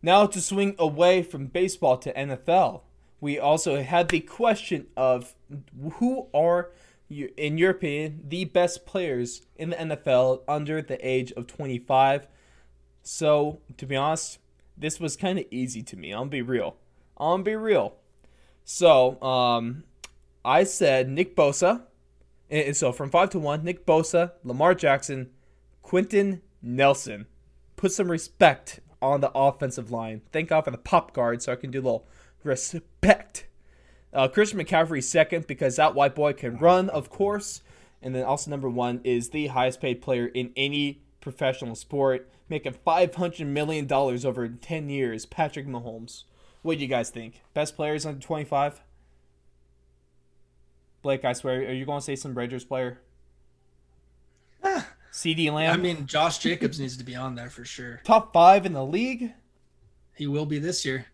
[0.00, 2.82] Now to swing away from baseball to NFL,
[3.20, 5.34] we also had the question of
[5.94, 6.70] who are,
[7.10, 12.26] in your opinion, the best players in the NFL under the age of 25.
[13.02, 14.38] So, to be honest,
[14.76, 16.12] this was kind of easy to me.
[16.12, 16.76] I'll be real.
[17.18, 17.96] I'll be real.
[18.64, 19.84] So, um,
[20.44, 21.82] I said Nick Bosa.
[22.50, 25.30] And so from five to one, Nick Bosa, Lamar Jackson,
[25.82, 27.26] Quenton Nelson.
[27.76, 30.22] Put some respect on the offensive line.
[30.32, 32.08] Thank God for the pop guard so I can do a little
[32.42, 33.46] respect.
[34.12, 37.62] Uh, Christian McCaffrey second because that white boy can run, of course.
[38.02, 42.74] And then also number one is the highest paid player in any professional sport, making
[42.86, 46.24] $500 million over 10 years, Patrick Mahomes.
[46.62, 47.42] What do you guys think?
[47.54, 48.82] Best players under 25?
[51.02, 53.00] Blake, I swear, are you going to say some Raiders player?
[55.12, 55.72] CeeDee Lamb.
[55.72, 58.00] I mean, Josh Jacobs needs to be on there for sure.
[58.04, 59.32] Top five in the league.
[60.14, 61.06] He will be this year.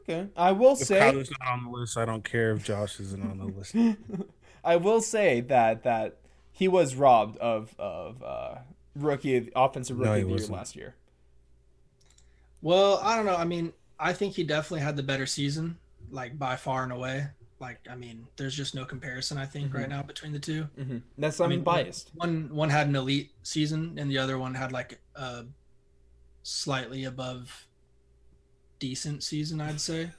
[0.00, 0.98] Okay, I will if say.
[0.98, 1.96] Kyler's not on the list.
[1.96, 3.74] I don't care if Josh isn't on the list.
[4.64, 6.18] I will say that that
[6.52, 8.54] he was robbed of of uh,
[8.96, 10.94] rookie offensive rookie no, of the year last year.
[12.62, 13.36] Well, I don't know.
[13.36, 15.78] I mean, I think he definitely had the better season,
[16.10, 17.28] like by far and away
[17.60, 19.38] like I mean, there's just no comparison.
[19.38, 19.76] I think mm-hmm.
[19.76, 20.98] right now between the 2 mm-hmm.
[21.18, 22.10] That's I mean biased.
[22.14, 25.44] One one had an elite season, and the other one had like a
[26.42, 27.66] slightly above
[28.80, 30.10] decent season, I'd say.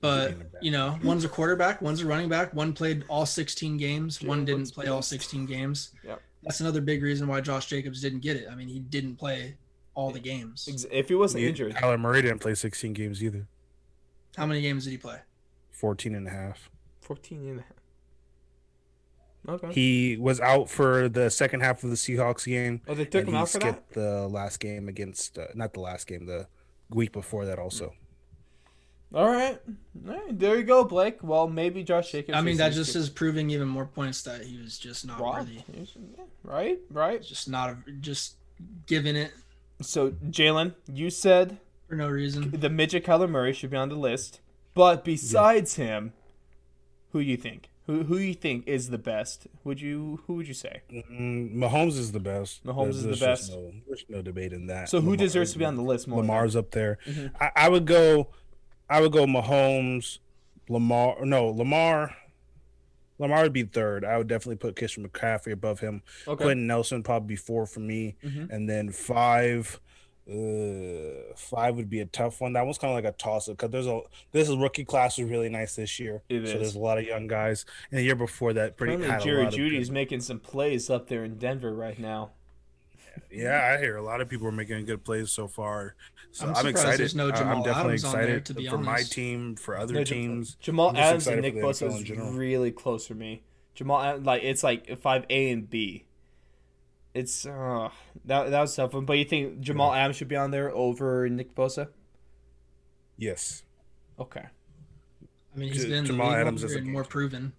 [0.00, 2.52] But you know, one's a quarterback, one's a running back.
[2.52, 5.90] One played all 16 games, one didn't play all 16 games.
[6.04, 6.20] Yep.
[6.42, 8.46] That's another big reason why Josh Jacobs didn't get it.
[8.50, 9.56] I mean, he didn't play
[9.94, 10.86] all the games.
[10.90, 13.46] If he wasn't injured, Kyler Murray didn't play 16 games either.
[14.36, 15.18] How many games did he play?
[15.72, 16.70] 14 and a half.
[17.02, 17.72] 14 and a half.
[19.48, 19.72] Okay.
[19.72, 22.82] He was out for the second half of the Seahawks game.
[22.86, 23.90] Oh, they took him out for that.
[23.92, 26.46] The last game against, uh, not the last game, the
[26.90, 27.94] week before that also.
[29.12, 29.60] All right.
[30.06, 31.18] All right, there you go, Blake.
[31.22, 32.36] Well, maybe Josh Jacobs.
[32.36, 35.62] I mean, that just is proving even more points that he was just not worthy.
[36.44, 37.22] Right, right.
[37.22, 38.36] Just not a, just
[38.86, 39.32] giving it.
[39.82, 43.96] So, Jalen, you said for no reason the midget Kyler Murray should be on the
[43.96, 44.40] list.
[44.74, 45.86] But besides yeah.
[45.86, 46.12] him,
[47.10, 47.69] who you think?
[47.90, 49.48] Who who you think is the best?
[49.64, 50.82] Would you who would you say?
[50.92, 52.64] Mm, Mahomes is the best.
[52.64, 53.50] Mahomes there's, is the best.
[53.50, 54.88] No, there's no debate in that.
[54.88, 56.06] So who Lamar, deserves to be on the list?
[56.06, 56.98] More Lamar's up there.
[57.04, 57.36] Mm-hmm.
[57.42, 58.28] I, I, would go.
[58.88, 60.18] I would go Mahomes,
[60.68, 61.24] Lamar.
[61.24, 62.16] No, Lamar.
[63.18, 64.04] Lamar would be third.
[64.04, 66.02] I would definitely put Christian McCaffrey above him.
[66.28, 66.44] Okay.
[66.44, 68.52] Quenton Nelson probably be four for me, mm-hmm.
[68.52, 69.80] and then five.
[70.28, 72.52] Uh, five would be a tough one.
[72.52, 74.00] That one's kind of like a toss up because there's a
[74.32, 76.22] this is rookie class was really nice this year.
[76.28, 76.52] It so is.
[76.52, 77.64] there's a lot of young guys.
[77.90, 78.94] And the year before that, pretty.
[78.94, 82.30] Apparently Jerry Jeudy's making some plays up there in Denver right now.
[83.30, 85.94] Yeah, I hear a lot of people are making good plays so far.
[86.32, 87.14] So I'm, I'm excited.
[87.16, 88.86] No I'm definitely Adams excited there, for honest.
[88.86, 90.56] my team, for other no, teams.
[90.60, 93.42] Jamal Adams and Nick Bosa is really close for me.
[93.74, 96.04] Jamal, like it's like five A and B
[97.14, 97.90] it's uh
[98.24, 99.04] that that was tough one.
[99.04, 101.88] But you think Jamal Adams should be on there over Nick Bosa?
[103.16, 103.62] Yes.
[104.18, 104.44] Okay.
[105.54, 107.52] I mean, he's been Jamal Adams is more proven.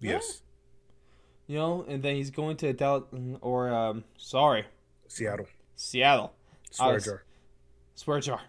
[0.00, 0.42] Yes.
[1.46, 3.04] You know, and then he's going to Dallas
[3.40, 4.66] or um, sorry,
[5.06, 5.46] Seattle.
[5.76, 6.34] Seattle.
[6.70, 7.22] Swear jar.
[7.94, 8.40] Swear jar.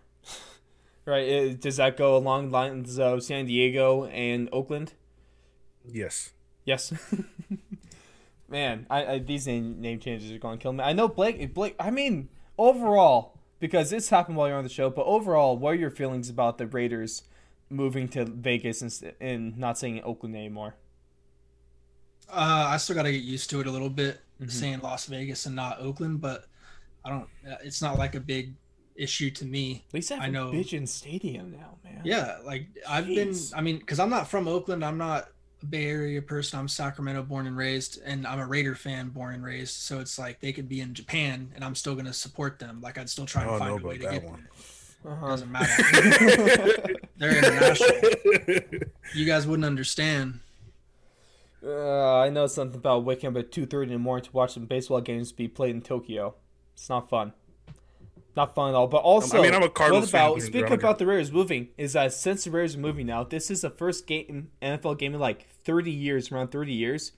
[1.05, 1.29] Right?
[1.29, 4.93] Uh, Does that go along the lines of San Diego and Oakland?
[5.85, 6.33] Yes.
[6.65, 6.93] Yes.
[8.49, 10.83] Man, I, I these name, name changes are going to kill me.
[10.83, 11.53] I know Blake.
[11.53, 11.75] Blake.
[11.79, 15.75] I mean, overall, because this happened while you're on the show, but overall, what are
[15.77, 17.23] your feelings about the Raiders
[17.69, 20.75] moving to Vegas and, and not saying Oakland anymore?
[22.29, 24.51] Uh, I still got to get used to it a little bit, Mhm.
[24.51, 26.45] saying Las Vegas and not Oakland, but
[27.03, 27.27] I don't.
[27.49, 28.55] uh, It's not like a big
[28.95, 29.83] issue to me.
[29.89, 30.51] At least I have I a know.
[30.51, 32.01] Pigeon Stadium now, man.
[32.03, 33.33] Yeah, like I've been.
[33.55, 34.83] I mean, because I'm not from Oakland.
[34.85, 35.29] I'm not
[35.67, 36.59] Bay Area person.
[36.59, 39.75] I'm Sacramento born and raised, and I'm a Raider fan born and raised.
[39.75, 42.79] So it's like they could be in Japan, and I'm still gonna support them.
[42.81, 44.47] Like I'd still try I and find a way to get one.
[45.05, 45.27] Uh-huh.
[45.27, 45.83] Doesn't matter.
[47.17, 47.89] They're international.
[49.15, 50.39] You guys wouldn't understand.
[51.65, 54.53] Uh, I know something about waking up at two thirty in the morning to watch
[54.53, 56.35] some baseball games be played in Tokyo.
[56.73, 57.33] It's not fun.
[58.39, 58.87] Not fun at all.
[58.87, 61.29] But also, I mean, I'm a Cardinals what fan, about but speaking about the Raiders
[61.29, 61.67] moving?
[61.77, 65.13] Is that since the Raiders are moving now, this is the first game NFL game
[65.13, 67.11] in like thirty years, around thirty years,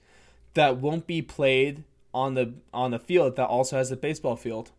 [0.54, 4.72] that won't be played on the on the field that also has a baseball field.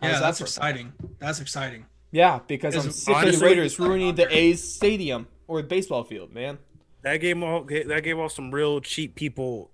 [0.00, 0.48] How Yeah, does that that's work?
[0.48, 0.92] exciting.
[1.18, 1.86] That's exciting.
[2.12, 4.36] Yeah, because I'm Because sick of the Raiders it's ruining the.
[4.36, 6.58] A's stadium or the baseball field, man.
[7.02, 9.70] that gave off that gave off some real cheap people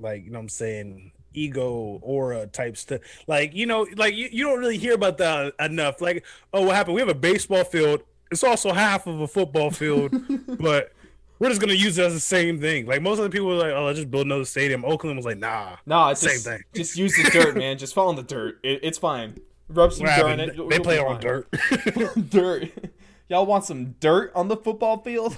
[0.00, 4.28] like you know what I'm saying ego aura type stuff like you know like you,
[4.32, 7.64] you don't really hear about that enough like oh what happened we have a baseball
[7.64, 10.12] field it's also half of a football field
[10.58, 10.92] but
[11.38, 13.54] we're just gonna use it as the same thing like most of the people were
[13.54, 16.44] like oh let's just build another stadium Oakland was like nah nah, it's Same just,
[16.44, 16.62] thing.
[16.74, 17.78] Just use the dirt, man.
[17.78, 18.58] Just fall in the dirt.
[18.62, 19.38] It, it's fine.
[19.68, 20.60] Rub some what dirt in happened?
[20.60, 20.68] it.
[20.68, 21.20] they you'll play be on fine.
[21.20, 22.70] dirt dirt.
[23.28, 25.36] Y'all want some dirt on the football field?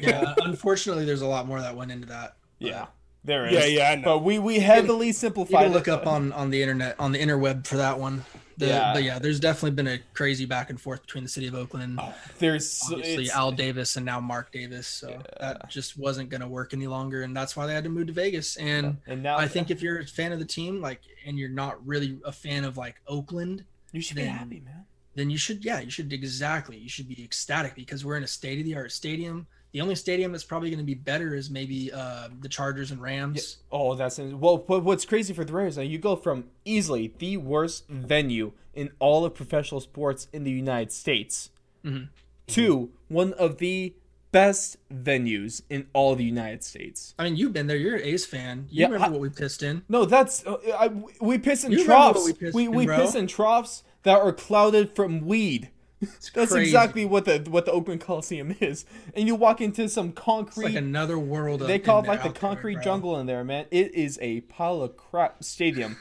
[0.00, 2.36] Yeah, unfortunately, there's a lot more that went into that.
[2.58, 2.86] Yeah,
[3.26, 3.52] there is.
[3.52, 5.64] yeah yeah I know But we we heavily You simplified.
[5.64, 5.92] can look it.
[5.92, 8.24] up on on the internet on the interweb for that one.
[8.58, 8.94] The, Yeah.
[8.94, 11.84] But yeah, there's definitely been a crazy back and forth between the city of Oakland
[11.84, 14.86] and There's obviously Al Davis and now Mark Davis.
[14.86, 17.90] So that just wasn't going to work any longer, and that's why they had to
[17.90, 18.56] move to Vegas.
[18.56, 21.50] And and now I think if you're a fan of the team, like, and you're
[21.50, 23.62] not really a fan of like Oakland,
[23.92, 24.86] you should be happy, man.
[25.16, 28.26] then you should, yeah, you should exactly, you should be ecstatic because we're in a
[28.26, 29.46] state of the art stadium.
[29.76, 33.02] The only stadium that's probably going to be better is maybe uh, the Chargers and
[33.02, 33.58] Rams.
[33.70, 34.56] Oh, that's well.
[34.66, 35.76] What's crazy for the Raiders?
[35.76, 40.50] Now you go from easily the worst venue in all of professional sports in the
[40.50, 41.50] United States
[41.84, 42.08] Mhm.
[42.46, 43.92] to one of the
[44.32, 47.14] best venues in all the United States.
[47.18, 47.76] I mean, you've been there.
[47.76, 48.68] You're an A's fan.
[48.70, 49.82] You Yeah, remember I- what we pissed in?
[49.90, 50.88] No, that's uh, I,
[51.20, 52.20] we piss in You troughs.
[52.24, 52.96] we We pissed we, in, bro?
[52.96, 55.68] piss in troughs that are clouded from weed.
[56.00, 56.60] That's crazy.
[56.60, 58.84] exactly what the what the Oakland Coliseum is.
[59.14, 60.64] And you walk into some It's concrete.
[60.64, 61.60] like another world.
[61.60, 63.66] They call it like the out there, concrete jungle in there, man.
[63.70, 65.96] It is a pile of crap stadium.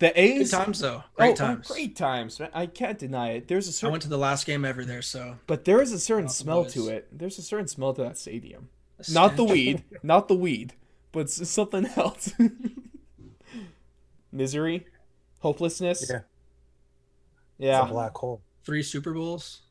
[0.00, 0.50] The Good A's.
[0.50, 1.02] times though.
[1.04, 1.68] oh, Great oh, times.
[1.68, 2.38] great times.
[2.40, 2.50] man.
[2.54, 3.48] I can't deny it.
[3.48, 5.80] There's a I certain, I went to the last game ever there, so but there
[5.82, 7.08] is a certain Not smell to it.
[7.16, 8.68] There's a certain smell to that stadium.
[9.12, 10.74] Not the weed, not the weed,
[11.12, 12.32] but something else.
[14.32, 14.86] Misery,
[15.40, 16.06] hopelessness.
[16.10, 16.20] Yeah.
[17.58, 17.82] Yeah.
[17.82, 19.62] it's a black hole Three Super Bowls.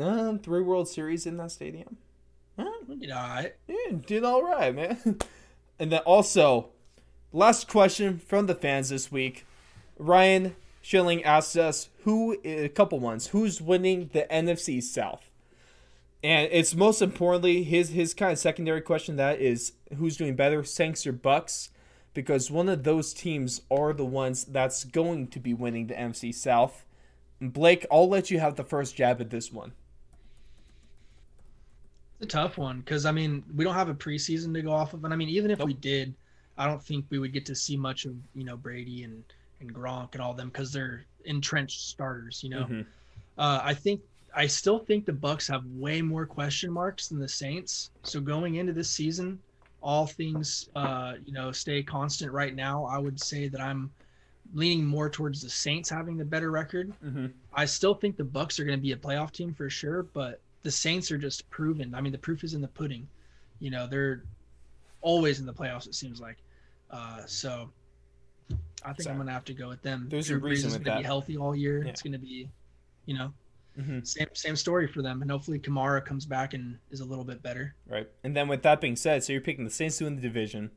[0.00, 1.96] Um, three World Series in that stadium.
[2.58, 2.68] Huh?
[2.88, 3.54] We did all right.
[3.68, 4.98] Yeah, did all right, man.
[5.78, 6.70] And then also,
[7.32, 9.46] last question from the fans this week.
[9.96, 15.30] Ryan Schilling asked us who a couple ones who's winning the NFC South,
[16.24, 20.64] and it's most importantly his his kind of secondary question that is who's doing better,
[20.64, 21.68] Saints or Bucs,
[22.12, 26.34] because one of those teams are the ones that's going to be winning the NFC
[26.34, 26.84] South.
[27.40, 29.72] Blake, I'll let you have the first jab at this one.
[32.20, 34.92] It's a tough one because I mean we don't have a preseason to go off
[34.92, 36.14] of, and I mean even if we did,
[36.58, 39.24] I don't think we would get to see much of you know Brady and
[39.60, 42.42] and Gronk and all them because they're entrenched starters.
[42.42, 42.86] You know, Mhm.
[43.38, 44.02] uh, I think
[44.34, 47.90] I still think the Bucs have way more question marks than the Saints.
[48.02, 49.40] So going into this season,
[49.82, 52.84] all things uh, you know stay constant right now.
[52.84, 53.90] I would say that I'm
[54.52, 56.92] leaning more towards the Saints having the better record.
[57.04, 57.26] Mm-hmm.
[57.54, 60.40] I still think the Bucs are going to be a playoff team for sure, but
[60.62, 61.94] the Saints are just proven.
[61.94, 63.08] I mean, the proof is in the pudding.
[63.60, 64.24] You know, they're
[65.02, 65.86] always in the playoffs.
[65.86, 66.38] It seems like.
[66.90, 67.70] Uh, so
[68.84, 70.06] I think I'm going to have to go with them.
[70.10, 70.98] There's a Drew Brees reason is gonna.
[70.98, 71.82] Be healthy all year.
[71.82, 71.90] Yeah.
[71.90, 72.48] It's going to be,
[73.06, 73.32] you know,
[73.78, 74.00] Mm-hmm.
[74.02, 77.40] same same story for them, and hopefully Kamara comes back and is a little bit
[77.40, 77.74] better.
[77.86, 78.08] Right.
[78.24, 80.72] And then with that being said, so you're picking the Saints to win the division.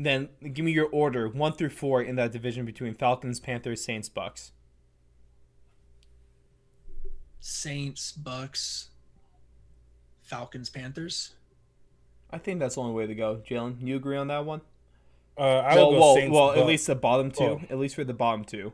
[0.00, 4.08] Then give me your order, one through four in that division between Falcons, Panthers, Saints,
[4.08, 4.52] Bucs.
[7.40, 8.86] Saints, Bucs,
[10.22, 11.32] Falcons, Panthers.
[12.30, 13.42] I think that's the only way to go.
[13.48, 14.60] Jalen, you agree on that one?
[15.36, 17.44] uh I well, would go well, Saints, well at least the bottom two.
[17.44, 17.60] Oh.
[17.70, 18.72] At least for the bottom two.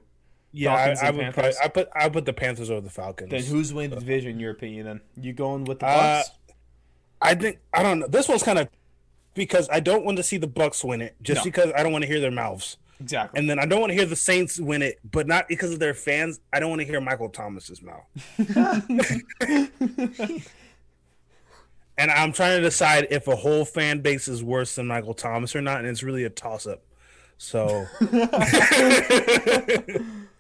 [0.53, 1.35] Yeah, Falcons I, I would.
[1.35, 3.31] Probably, I put I put the Panthers over the Falcons.
[3.31, 4.87] Then who's winning the division in your opinion?
[4.87, 6.31] Then you going with the Uh, Bucs?
[7.23, 8.07] I think I don't know.
[8.09, 8.69] This one's kind of
[9.35, 11.45] because I don't want to see the Bucs win it, just No.
[11.45, 13.39] because I don't want to hear their mouths, exactly.
[13.39, 15.79] and then I don't want to hear the Saints win it, but not because of
[15.79, 16.41] their fans.
[16.53, 18.05] I don't want to hear Michael Thomas's mouth.
[21.97, 25.55] And I'm trying to decide if a whole fan base is worse than Michael Thomas
[25.55, 26.83] or not, and it's really a toss up.
[27.39, 27.87] So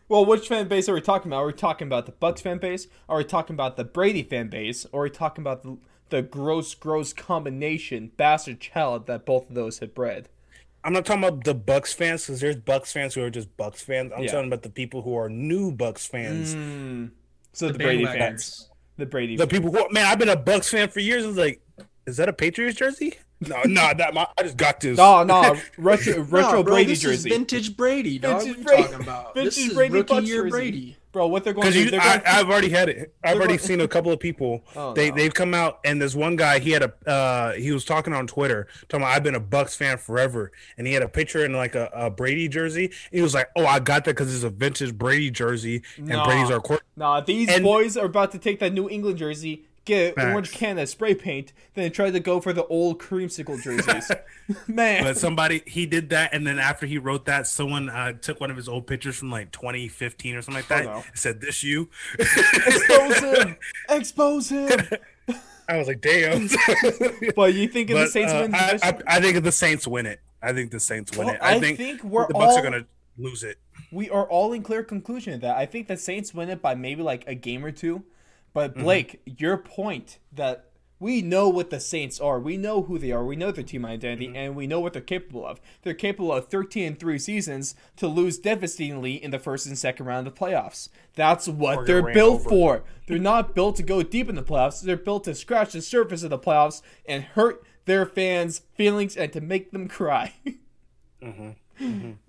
[0.09, 1.42] well, which fan base are we talking about?
[1.42, 2.88] Are we talking about the Bucs fan base?
[3.09, 4.84] Are we talking about the Brady fan base?
[4.92, 5.76] Or are we talking about the
[6.11, 10.29] the gross, gross combination bastard child that both of those have bred?
[10.85, 13.77] I'm not talking about the Bucs fans because there's Bucs fans who are just Bucs
[13.79, 14.13] fans.
[14.15, 14.33] I'm Yeah.
[14.33, 16.55] talking about the people who are new Bucs fans.
[16.55, 17.11] Mm.
[17.55, 18.19] So the, Brady bandwagoners.
[18.19, 19.37] fans, the Brady.
[19.37, 21.25] The people who man, I've been a Bucs fan for years.
[21.25, 21.61] It's like,
[22.07, 23.15] is that a Patriots jersey?
[23.41, 24.99] No, no, that my, I just got this.
[24.99, 27.31] No, no, retro, retro No, bro, Brady this jersey.
[27.31, 28.43] is vintage Brady, dog.
[28.43, 29.35] Vintage what are you Brady- talking about?
[29.35, 30.51] vintage this is Brady rookie Bucs year jersey.
[30.51, 30.97] Brady.
[31.15, 31.97] Bro, what they're going to do?
[31.97, 33.15] I, I've already had it.
[33.23, 34.62] I've already going- seen a couple of people.
[34.77, 35.17] Oh, they no.
[35.17, 36.59] they've come out and there's one guy.
[36.59, 39.77] He had a uh, he was talking on Twitter talking about I've been a Bucs
[39.77, 42.91] fan forever, and he had a picture in like a, a Brady jersey.
[43.12, 46.25] He was like, "Oh, I got that because it's a vintage Brady jersey, and Nah.
[46.27, 49.65] Brady's our court." nah, these And- boys are about to take that New England jersey,
[49.85, 53.62] get an orange can of spray paint, then try to go for the old creamsicle
[53.62, 54.11] jerseys.
[54.66, 58.41] Man, But somebody he did that, and then after he wrote that, someone uh, took
[58.41, 60.87] one of his old pictures from like 2015 or something like that.
[60.87, 61.05] Oh, no.
[61.14, 61.89] Said this you.
[62.18, 63.57] expose him!
[63.91, 64.70] Expose him!
[65.68, 66.49] I was like, damn.
[67.35, 68.78] But you think the Saints uh, win the I.
[68.82, 70.20] I, I think the Saints win it.
[70.43, 71.41] I think the Saints win Well, it.
[71.43, 73.59] I, I think, think we're the Bucs all- are gonna lose it.
[73.91, 75.57] we are all in clear conclusion of that.
[75.57, 78.05] I think the Saints win it by maybe like a game or two.
[78.55, 78.83] But Mm-hmm.
[78.83, 82.39] Blake, your point that we know what the Saints are.
[82.41, 83.25] We know who they are.
[83.25, 84.37] We know their team identity, Mm-hmm.
[84.37, 85.61] and we know what they're capable of.
[85.83, 90.07] They're capable of 13 and 3 seasons to lose devastatingly in the first and second
[90.07, 90.89] round of the playoffs.
[91.15, 92.49] That's what Or they're built over.
[92.49, 92.85] for.
[93.07, 94.81] They're not built to go deep in the playoffs.
[94.83, 99.31] They're built to scratch the surface of the playoffs and hurt their fans' feelings and
[99.33, 100.35] to make them cry.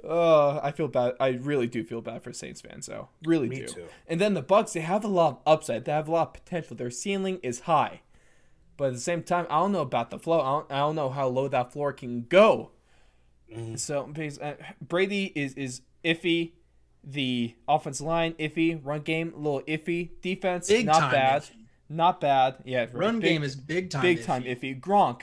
[0.04, 1.14] Uh, I feel bad.
[1.20, 3.10] I really do feel bad for Saints fans, though.
[3.24, 3.68] Really Me do.
[3.68, 3.86] too.
[4.08, 5.86] And then the Bucs, they have a lot of upside.
[5.86, 6.76] They have a lot of potential.
[6.76, 8.02] Their ceiling is high,
[8.78, 10.42] but at the same time, I don't know about the flow.
[10.42, 12.72] I don't, I don't know how low that floor can go.
[13.54, 13.76] Mm-hmm.
[13.76, 16.54] So uh, Brady is is iffy.
[17.04, 18.80] The offensive line iffy.
[18.84, 20.10] Run game a little iffy.
[20.22, 21.42] Defense Big not time bad.
[21.44, 21.52] iffy.
[21.88, 22.56] Not bad.
[22.66, 22.88] Yeah.
[22.92, 24.02] Run big- game is big time.
[24.02, 24.26] big iffy.
[24.26, 24.80] time iffy.
[24.80, 25.22] Gronk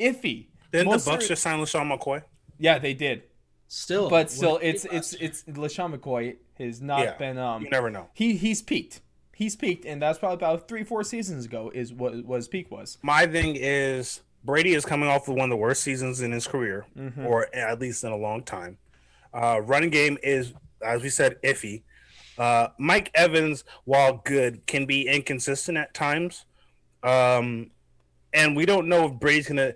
[0.00, 0.46] iffy.
[0.72, 2.22] Didn't Most the Bucs are- just sign LeSean McCoy?
[2.58, 3.22] Yeah, they did.
[3.68, 7.70] Still, but still, what- it's it's it's LeSean McCoy has not Yeah, been um You
[7.70, 8.08] never know.
[8.14, 9.00] he he's peaked.
[9.34, 12.70] He's peaked, and that's probably about three four seasons ago is what what his peak
[12.70, 12.98] was.
[13.02, 16.46] My thing is Brady is coming off of one of the worst seasons in his
[16.46, 17.26] career, Mm-hmm.
[17.26, 18.78] or at least in a long time.
[19.34, 21.82] Uh, running game is, as we said, iffy.
[22.38, 26.44] Uh, Mike Evans, while good, can be inconsistent at times.
[27.02, 27.70] Um,
[28.32, 29.74] and we don't know if Brady's gonna.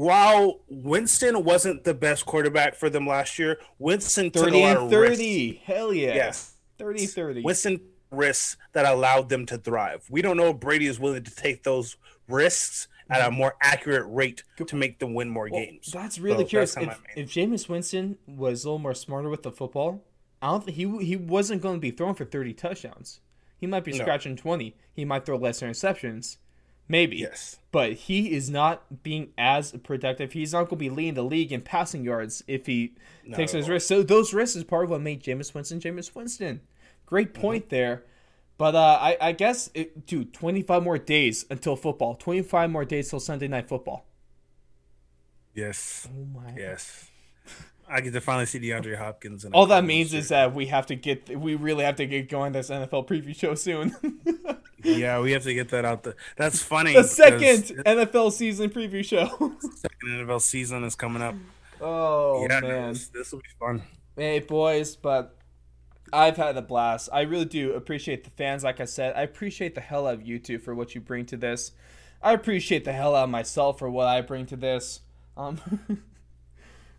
[0.00, 4.68] While Winston wasn't the best quarterback for them last year, Winston took a Thirty lot
[4.76, 5.66] and of thirty, risks.
[5.66, 6.54] hell yeah, Yes.
[6.78, 7.42] 30 30.
[7.42, 10.06] Winston risks that allowed them to thrive.
[10.08, 11.98] We don't know if Brady is willing to take those
[12.28, 13.34] risks at a mm-hmm.
[13.36, 15.90] more accurate rate to make them win more Well, games.
[15.92, 16.74] That's really So curious.
[16.76, 20.02] that's if if Jameis Winston was a little more smarter with the football,
[20.40, 23.20] I don't think he he wasn't going to be throwing for thirty touchdowns.
[23.58, 23.98] He might be No.
[23.98, 24.76] scratching twenty.
[24.94, 26.38] He might throw less interceptions,
[26.90, 27.16] maybe.
[27.16, 27.58] Yes.
[27.72, 30.32] but he is not being as productive.
[30.32, 32.94] He's not going to be leading the league in passing yards if he
[33.34, 33.88] takes at those risks.
[33.88, 36.60] So those risks is part of what made Jameis Winston Jameis Winston.
[37.06, 37.40] Great Mm-hmm.
[37.40, 38.04] point there.
[38.58, 42.14] But uh, I, I guess, it, dude, 25 more days until football.
[42.16, 44.04] 25 more days till Sunday night football.
[45.54, 46.06] Yes.
[46.10, 46.54] Oh my.
[46.56, 47.08] Yes.
[47.88, 49.44] I get to finally see DeAndre Hopkins.
[49.46, 52.52] All that means is that we have to get, we really have to get going
[52.52, 53.96] this NFL preview show soon.
[54.82, 56.02] yeah, we have to get that out.
[56.02, 56.94] The, that's funny.
[56.94, 59.26] the second NFL season preview show.
[59.60, 61.34] second NFL season is coming up.
[61.80, 62.92] oh, yeah, no, man.
[62.92, 63.82] this, this will be fun.
[64.16, 65.36] Hey, boys, but
[66.12, 67.08] I've had a blast.
[67.12, 68.64] I really do appreciate the fans.
[68.64, 71.26] Like I said, I appreciate the hell out of you two for what you bring
[71.26, 71.72] to this.
[72.22, 75.00] I appreciate the hell out of myself for what I bring to this.
[75.36, 75.60] Um,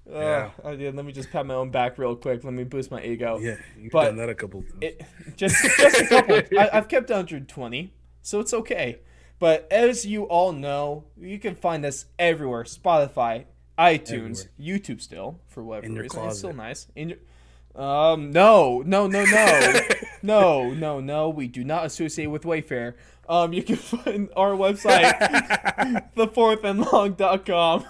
[0.10, 0.50] uh, Yeah.
[0.64, 0.96] I did.
[0.96, 2.44] Let me just pat my own back real quick.
[2.44, 3.38] Let me boost my ego.
[3.40, 4.76] Yeah, you've But done that a couple times.
[4.82, 5.02] It,
[5.36, 6.36] just just a couple.
[6.60, 9.00] I, I've kept 120, so it's okay.
[9.40, 13.46] But as you all know, you can find us everywhere: Spotify,
[13.78, 15.02] iTunes, YouTube.
[15.02, 16.88] Still, for whatever In your reason, it's still nice.
[16.96, 17.18] In your,
[17.76, 19.80] um, no, no, no, no,
[20.22, 21.30] no, no, no.
[21.30, 22.96] We do not associate with Wayfair.
[23.30, 25.14] Um, you can find our website,
[26.16, 27.86] thefourthandlong.com.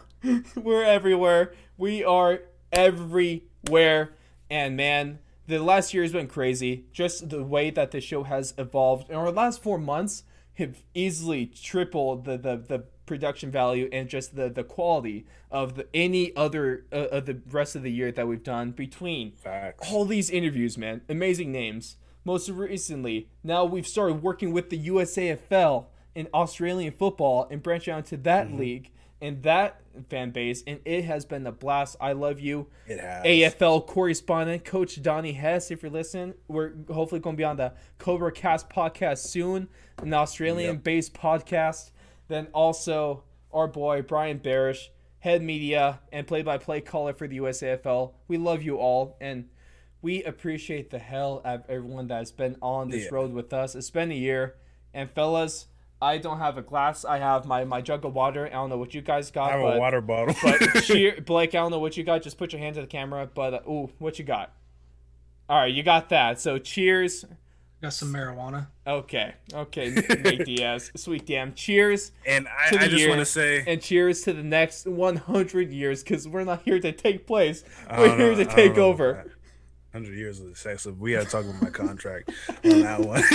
[0.55, 1.53] We're everywhere.
[1.82, 4.11] We are everywhere.
[4.51, 5.17] And man,
[5.47, 6.86] the last year has been crazy.
[6.93, 10.23] Just the way that the show has evolved in our last four months
[10.59, 15.88] have easily tripled the the, the production value and just the the quality of the
[15.91, 19.91] any other uh, of the rest of the year that we've done between Facts.
[19.91, 21.01] all these interviews, man.
[21.09, 21.97] Amazing names.
[22.23, 28.05] Most recently, now we've started working with the USAFL in Australian football and branching out
[28.05, 28.91] to that league
[29.22, 31.95] and that fan base, and it has been a blast.
[32.01, 32.67] I love you.
[32.88, 33.24] It has.
[33.26, 36.34] AFL correspondent, Coach Donnie Hess, if you're listening.
[36.47, 39.67] We're hopefully going to be on the Cobra Cast podcast soon,
[40.01, 41.91] an Australian based podcast.
[42.28, 44.88] Then also our boy Brian Barish,
[45.19, 48.13] head media and play by play caller for the USAFL.
[48.28, 49.49] We love you all, and
[50.01, 53.09] we appreciate the hell out of everyone that's been on this Yeah.
[53.15, 53.76] road with us.
[53.76, 54.55] It's been a year.
[54.93, 55.67] And fellas,
[56.01, 57.05] I don't have a glass.
[57.05, 58.47] I have my, my jug of water.
[58.47, 59.51] I don't know what you guys got.
[59.51, 60.35] I have but a water bottle.
[60.41, 62.23] but cheer, Blake, I don't know what you got.
[62.23, 63.29] Just put your hand to the camera.
[63.31, 64.51] But uh, ooh, what you got?
[65.47, 66.39] All right, you got that.
[66.41, 67.25] So cheers.
[67.81, 68.67] Got some marijuana.
[68.85, 71.55] Okay, okay, Nate Diaz, sweet damn.
[71.55, 74.85] Cheers and I, to the I just want to say, and cheers to the next
[74.85, 77.63] 100 years, because we're not here to take place.
[77.89, 79.25] We're here know- to take over.
[79.93, 81.01] Hundred years of excessive.
[81.01, 82.29] We had to talk about my contract
[82.63, 83.23] on that one.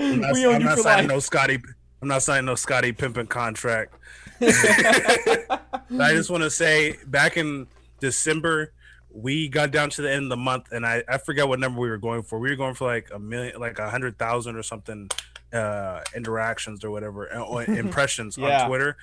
[0.00, 1.14] I'm not, we own I'm you not for signing life.
[1.14, 1.58] no Scottie.
[2.04, 3.94] I'm not signing no Scottie Pippen contract.
[4.42, 7.66] I just want to say, back in
[7.98, 8.74] December,
[9.10, 11.80] we got down to the end of the month, and I, I forget what number
[11.80, 12.38] we were going for.
[12.38, 15.08] We were going for like a million, like a hundred thousand or something
[15.54, 18.64] uh interactions or whatever, uh, or impressions Yeah.
[18.64, 18.98] on Twitter.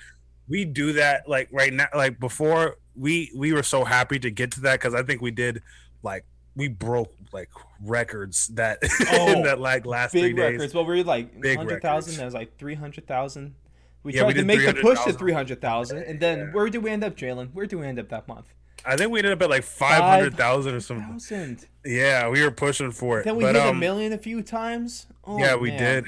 [0.46, 2.76] We do that like right now, like before.
[2.94, 5.60] We we were so happy to get to that because I think we did
[6.04, 6.24] like
[6.54, 7.48] we broke like
[7.80, 8.78] records that
[9.12, 10.52] Oh, in that like last three Big days.
[10.52, 10.74] records.
[10.74, 11.66] Well, we were like 100,000.
[11.66, 12.16] records.
[12.16, 13.54] That was like 300,000.
[14.02, 15.18] We Yeah, tried we to make the push to 300,000.
[15.18, 15.98] 300,000.
[16.02, 16.44] And then Yeah.
[16.52, 17.52] where do we end up, Jalen?
[17.52, 18.46] Where do we end up that month?
[18.84, 21.06] I think we ended up at like five hundred thousand or something.
[21.08, 21.66] 1,000.
[21.84, 23.24] Yeah, we were pushing for it.
[23.24, 25.06] Then we but, hit a um, million a few times.
[25.24, 25.78] Oh, yeah, we man.
[25.78, 26.04] did.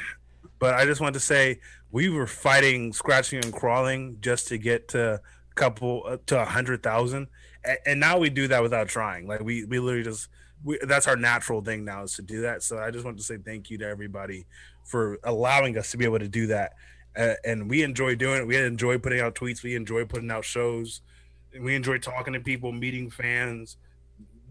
[0.59, 1.61] But I just wanted to say
[1.93, 5.21] we were fighting, scratching and crawling just to get to a
[5.55, 7.29] couple uh, to a hundred thousand,
[7.65, 9.29] and, and now we do that without trying.
[9.29, 10.29] Like we we literally just
[10.65, 12.63] we, that's our natural thing now is to do that.
[12.63, 14.47] So I just want to say thank you to everybody
[14.85, 16.73] for allowing us to be able to do that,
[17.17, 18.47] uh, and we enjoy doing it.
[18.47, 19.63] We enjoy putting out tweets.
[19.63, 21.03] We enjoy putting out shows.
[21.61, 23.77] We enjoy talking to people, meeting fans,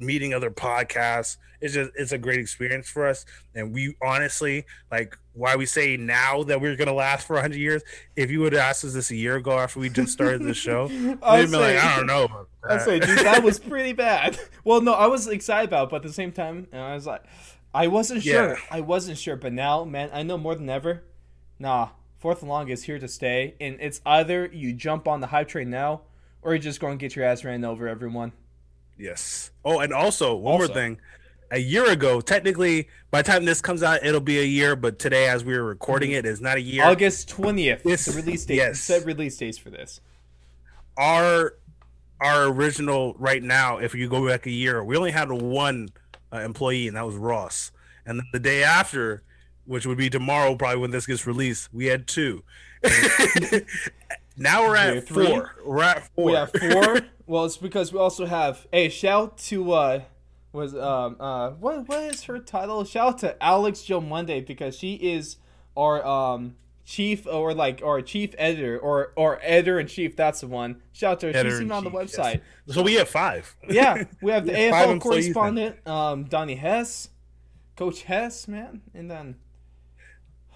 [0.06, 1.38] meeting other podcasts.
[1.62, 3.26] It's just it's a great experience for us.
[3.56, 7.82] And we honestly like why we say now that we're gonna last for hundred years.
[8.16, 10.54] If you would have asked us this a year ago after we just started the
[10.54, 12.48] show, we'd I'd been like, I don't know.
[12.64, 12.86] I that.
[12.86, 14.40] say, dude, that was pretty bad.
[14.64, 16.96] Well, no, I was excited about, it, but at the same time, you know, I
[16.96, 17.24] was like,
[17.74, 18.54] I wasn't sure.
[18.54, 18.60] Yeah.
[18.70, 21.04] I wasn't sure, but now, man, I know more than ever.
[21.60, 21.90] Nah,
[22.20, 25.48] fourth and long is here to stay, and it's either you jump on the hype
[25.48, 26.02] train now,
[26.42, 27.88] or you're just going to get your ass ran over.
[27.88, 28.32] Everyone.
[28.98, 29.52] Yes.
[29.66, 30.68] Oh, and also one Also.
[30.68, 30.98] more thing.
[31.52, 34.76] A year ago, technically, by the time this comes out, it'll be a year.
[34.76, 36.84] But today, as we were recording it, is not a year.
[36.84, 38.56] August twentieth, the release date.
[38.56, 38.80] yes.
[38.80, 40.02] Set release dates for this.
[40.98, 41.56] Our
[42.20, 45.90] our original right now, if you go back a year, we only had one
[46.32, 47.72] uh, employee, and that was Ross.
[48.06, 49.22] And then the day after,
[49.66, 52.44] which would be tomorrow, probably when this gets released, we had two.
[54.38, 55.56] now we're at have four.
[55.66, 56.26] We're at four.
[56.26, 57.02] We have four.
[57.26, 60.02] well, it's because we also have a shout to uh
[60.52, 62.84] was um uh what what is her title?
[62.84, 65.38] Shout out to Alex Joe Monday because she is
[65.76, 66.56] our um
[66.86, 70.16] chief or like our chief editor or or editor in chief.
[70.16, 70.82] That's the one.
[70.92, 71.44] Shout out to her.
[71.44, 72.16] She's even on the chief, yes.
[72.18, 72.42] website.
[72.68, 73.56] So we have five.
[73.70, 77.10] Yeah, we have the Yeah, five AFL correspondent, um, Donnie Hess,
[77.76, 79.36] Coach Hess, man, and then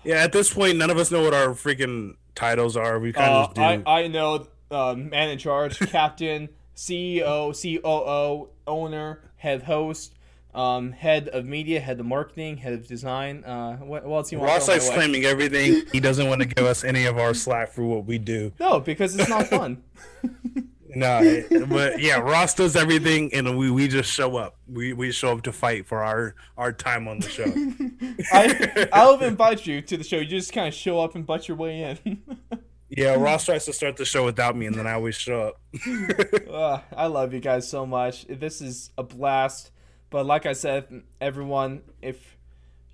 [0.03, 2.99] Yeah, at this point, none of us know what our freaking titles are.
[2.99, 3.83] We kind Uh, of just do.
[3.85, 10.13] I, I know uh, man in charge, captain, CEO, COO, owner, head host,
[10.53, 13.43] um, head of media, head of marketing, head of design.
[13.43, 14.49] Uh, what, what else you want?
[14.51, 15.83] Ross likes claiming everything.
[15.91, 18.51] He doesn't want to give us any of our slack for what we do.
[18.59, 19.83] No, because it's not fun.
[20.97, 24.57] No, but yeah, Ross does everything, and we, we just show up.
[24.67, 27.45] We we show up to fight for our our time on the show.
[28.33, 30.17] I I'll invite you to the show.
[30.17, 32.23] You just kind of show up and butt your way in.
[32.89, 35.61] yeah, Ross tries to start the show without me, and then I always show up.
[36.95, 38.25] I love you guys so much.
[38.25, 39.69] This is a blast.
[40.09, 42.37] But like I said, everyone, if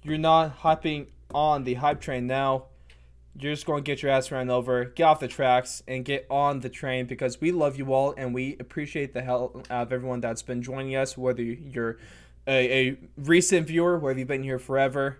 [0.02, 2.66] you're not hopping on the hype train now,
[3.40, 4.86] you're just going to get your ass ran over.
[4.86, 8.34] Get off the tracks and get on the train because we love you all and
[8.34, 11.98] we appreciate the help of everyone that's been joining us, whether you're
[12.48, 15.20] a, a recent viewer, whether you've been here forever,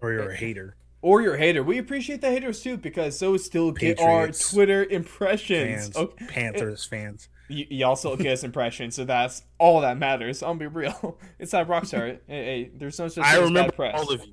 [0.00, 0.76] or you're a hater.
[1.00, 1.62] or you're a hater.
[1.62, 5.84] We appreciate the haters too because those still get our Twitter impressions.
[5.88, 6.26] Fans, Okay.
[6.26, 7.28] Panthers fans.
[7.48, 10.42] you, you also get his impression, so that's all that matters.
[10.42, 11.18] I'll be real.
[11.38, 12.18] It's not Rockstar.
[12.26, 13.94] hey, hey, there's no such thing I as remember bad press.
[13.94, 14.32] all of you.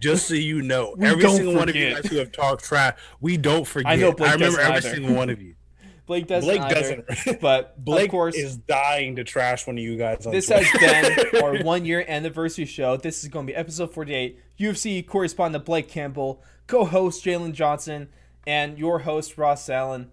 [0.00, 2.98] Just so you know, We every single one of you guys who have talked trash,
[3.20, 3.92] we don't forget.
[3.92, 4.90] I know Blake remember doesn't every either.
[4.90, 5.54] single one of you.
[6.06, 7.40] Blake doesn't Blake either, doesn't.
[7.40, 10.24] but Blake of course, is dying to trash one of you guys.
[10.24, 10.64] On this Twitter.
[10.64, 12.96] has been our one year anniversary show.
[12.96, 14.38] This is going to be episode 48.
[14.58, 18.08] UFC correspondent Blake Campbell, co host Jalen Johnson,
[18.46, 20.12] and your host Ross Allen.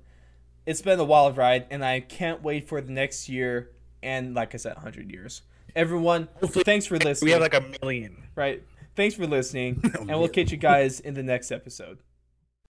[0.66, 3.70] It's been a wild ride, and I can't wait for the next year
[4.02, 5.42] and, like I said, 100 years.
[5.76, 7.28] Everyone, Hopefully thanks for listening.
[7.28, 8.24] we have like a million.
[8.36, 8.64] right.
[8.96, 12.00] Thanks for listening, and we'll catch you guys in the next episode.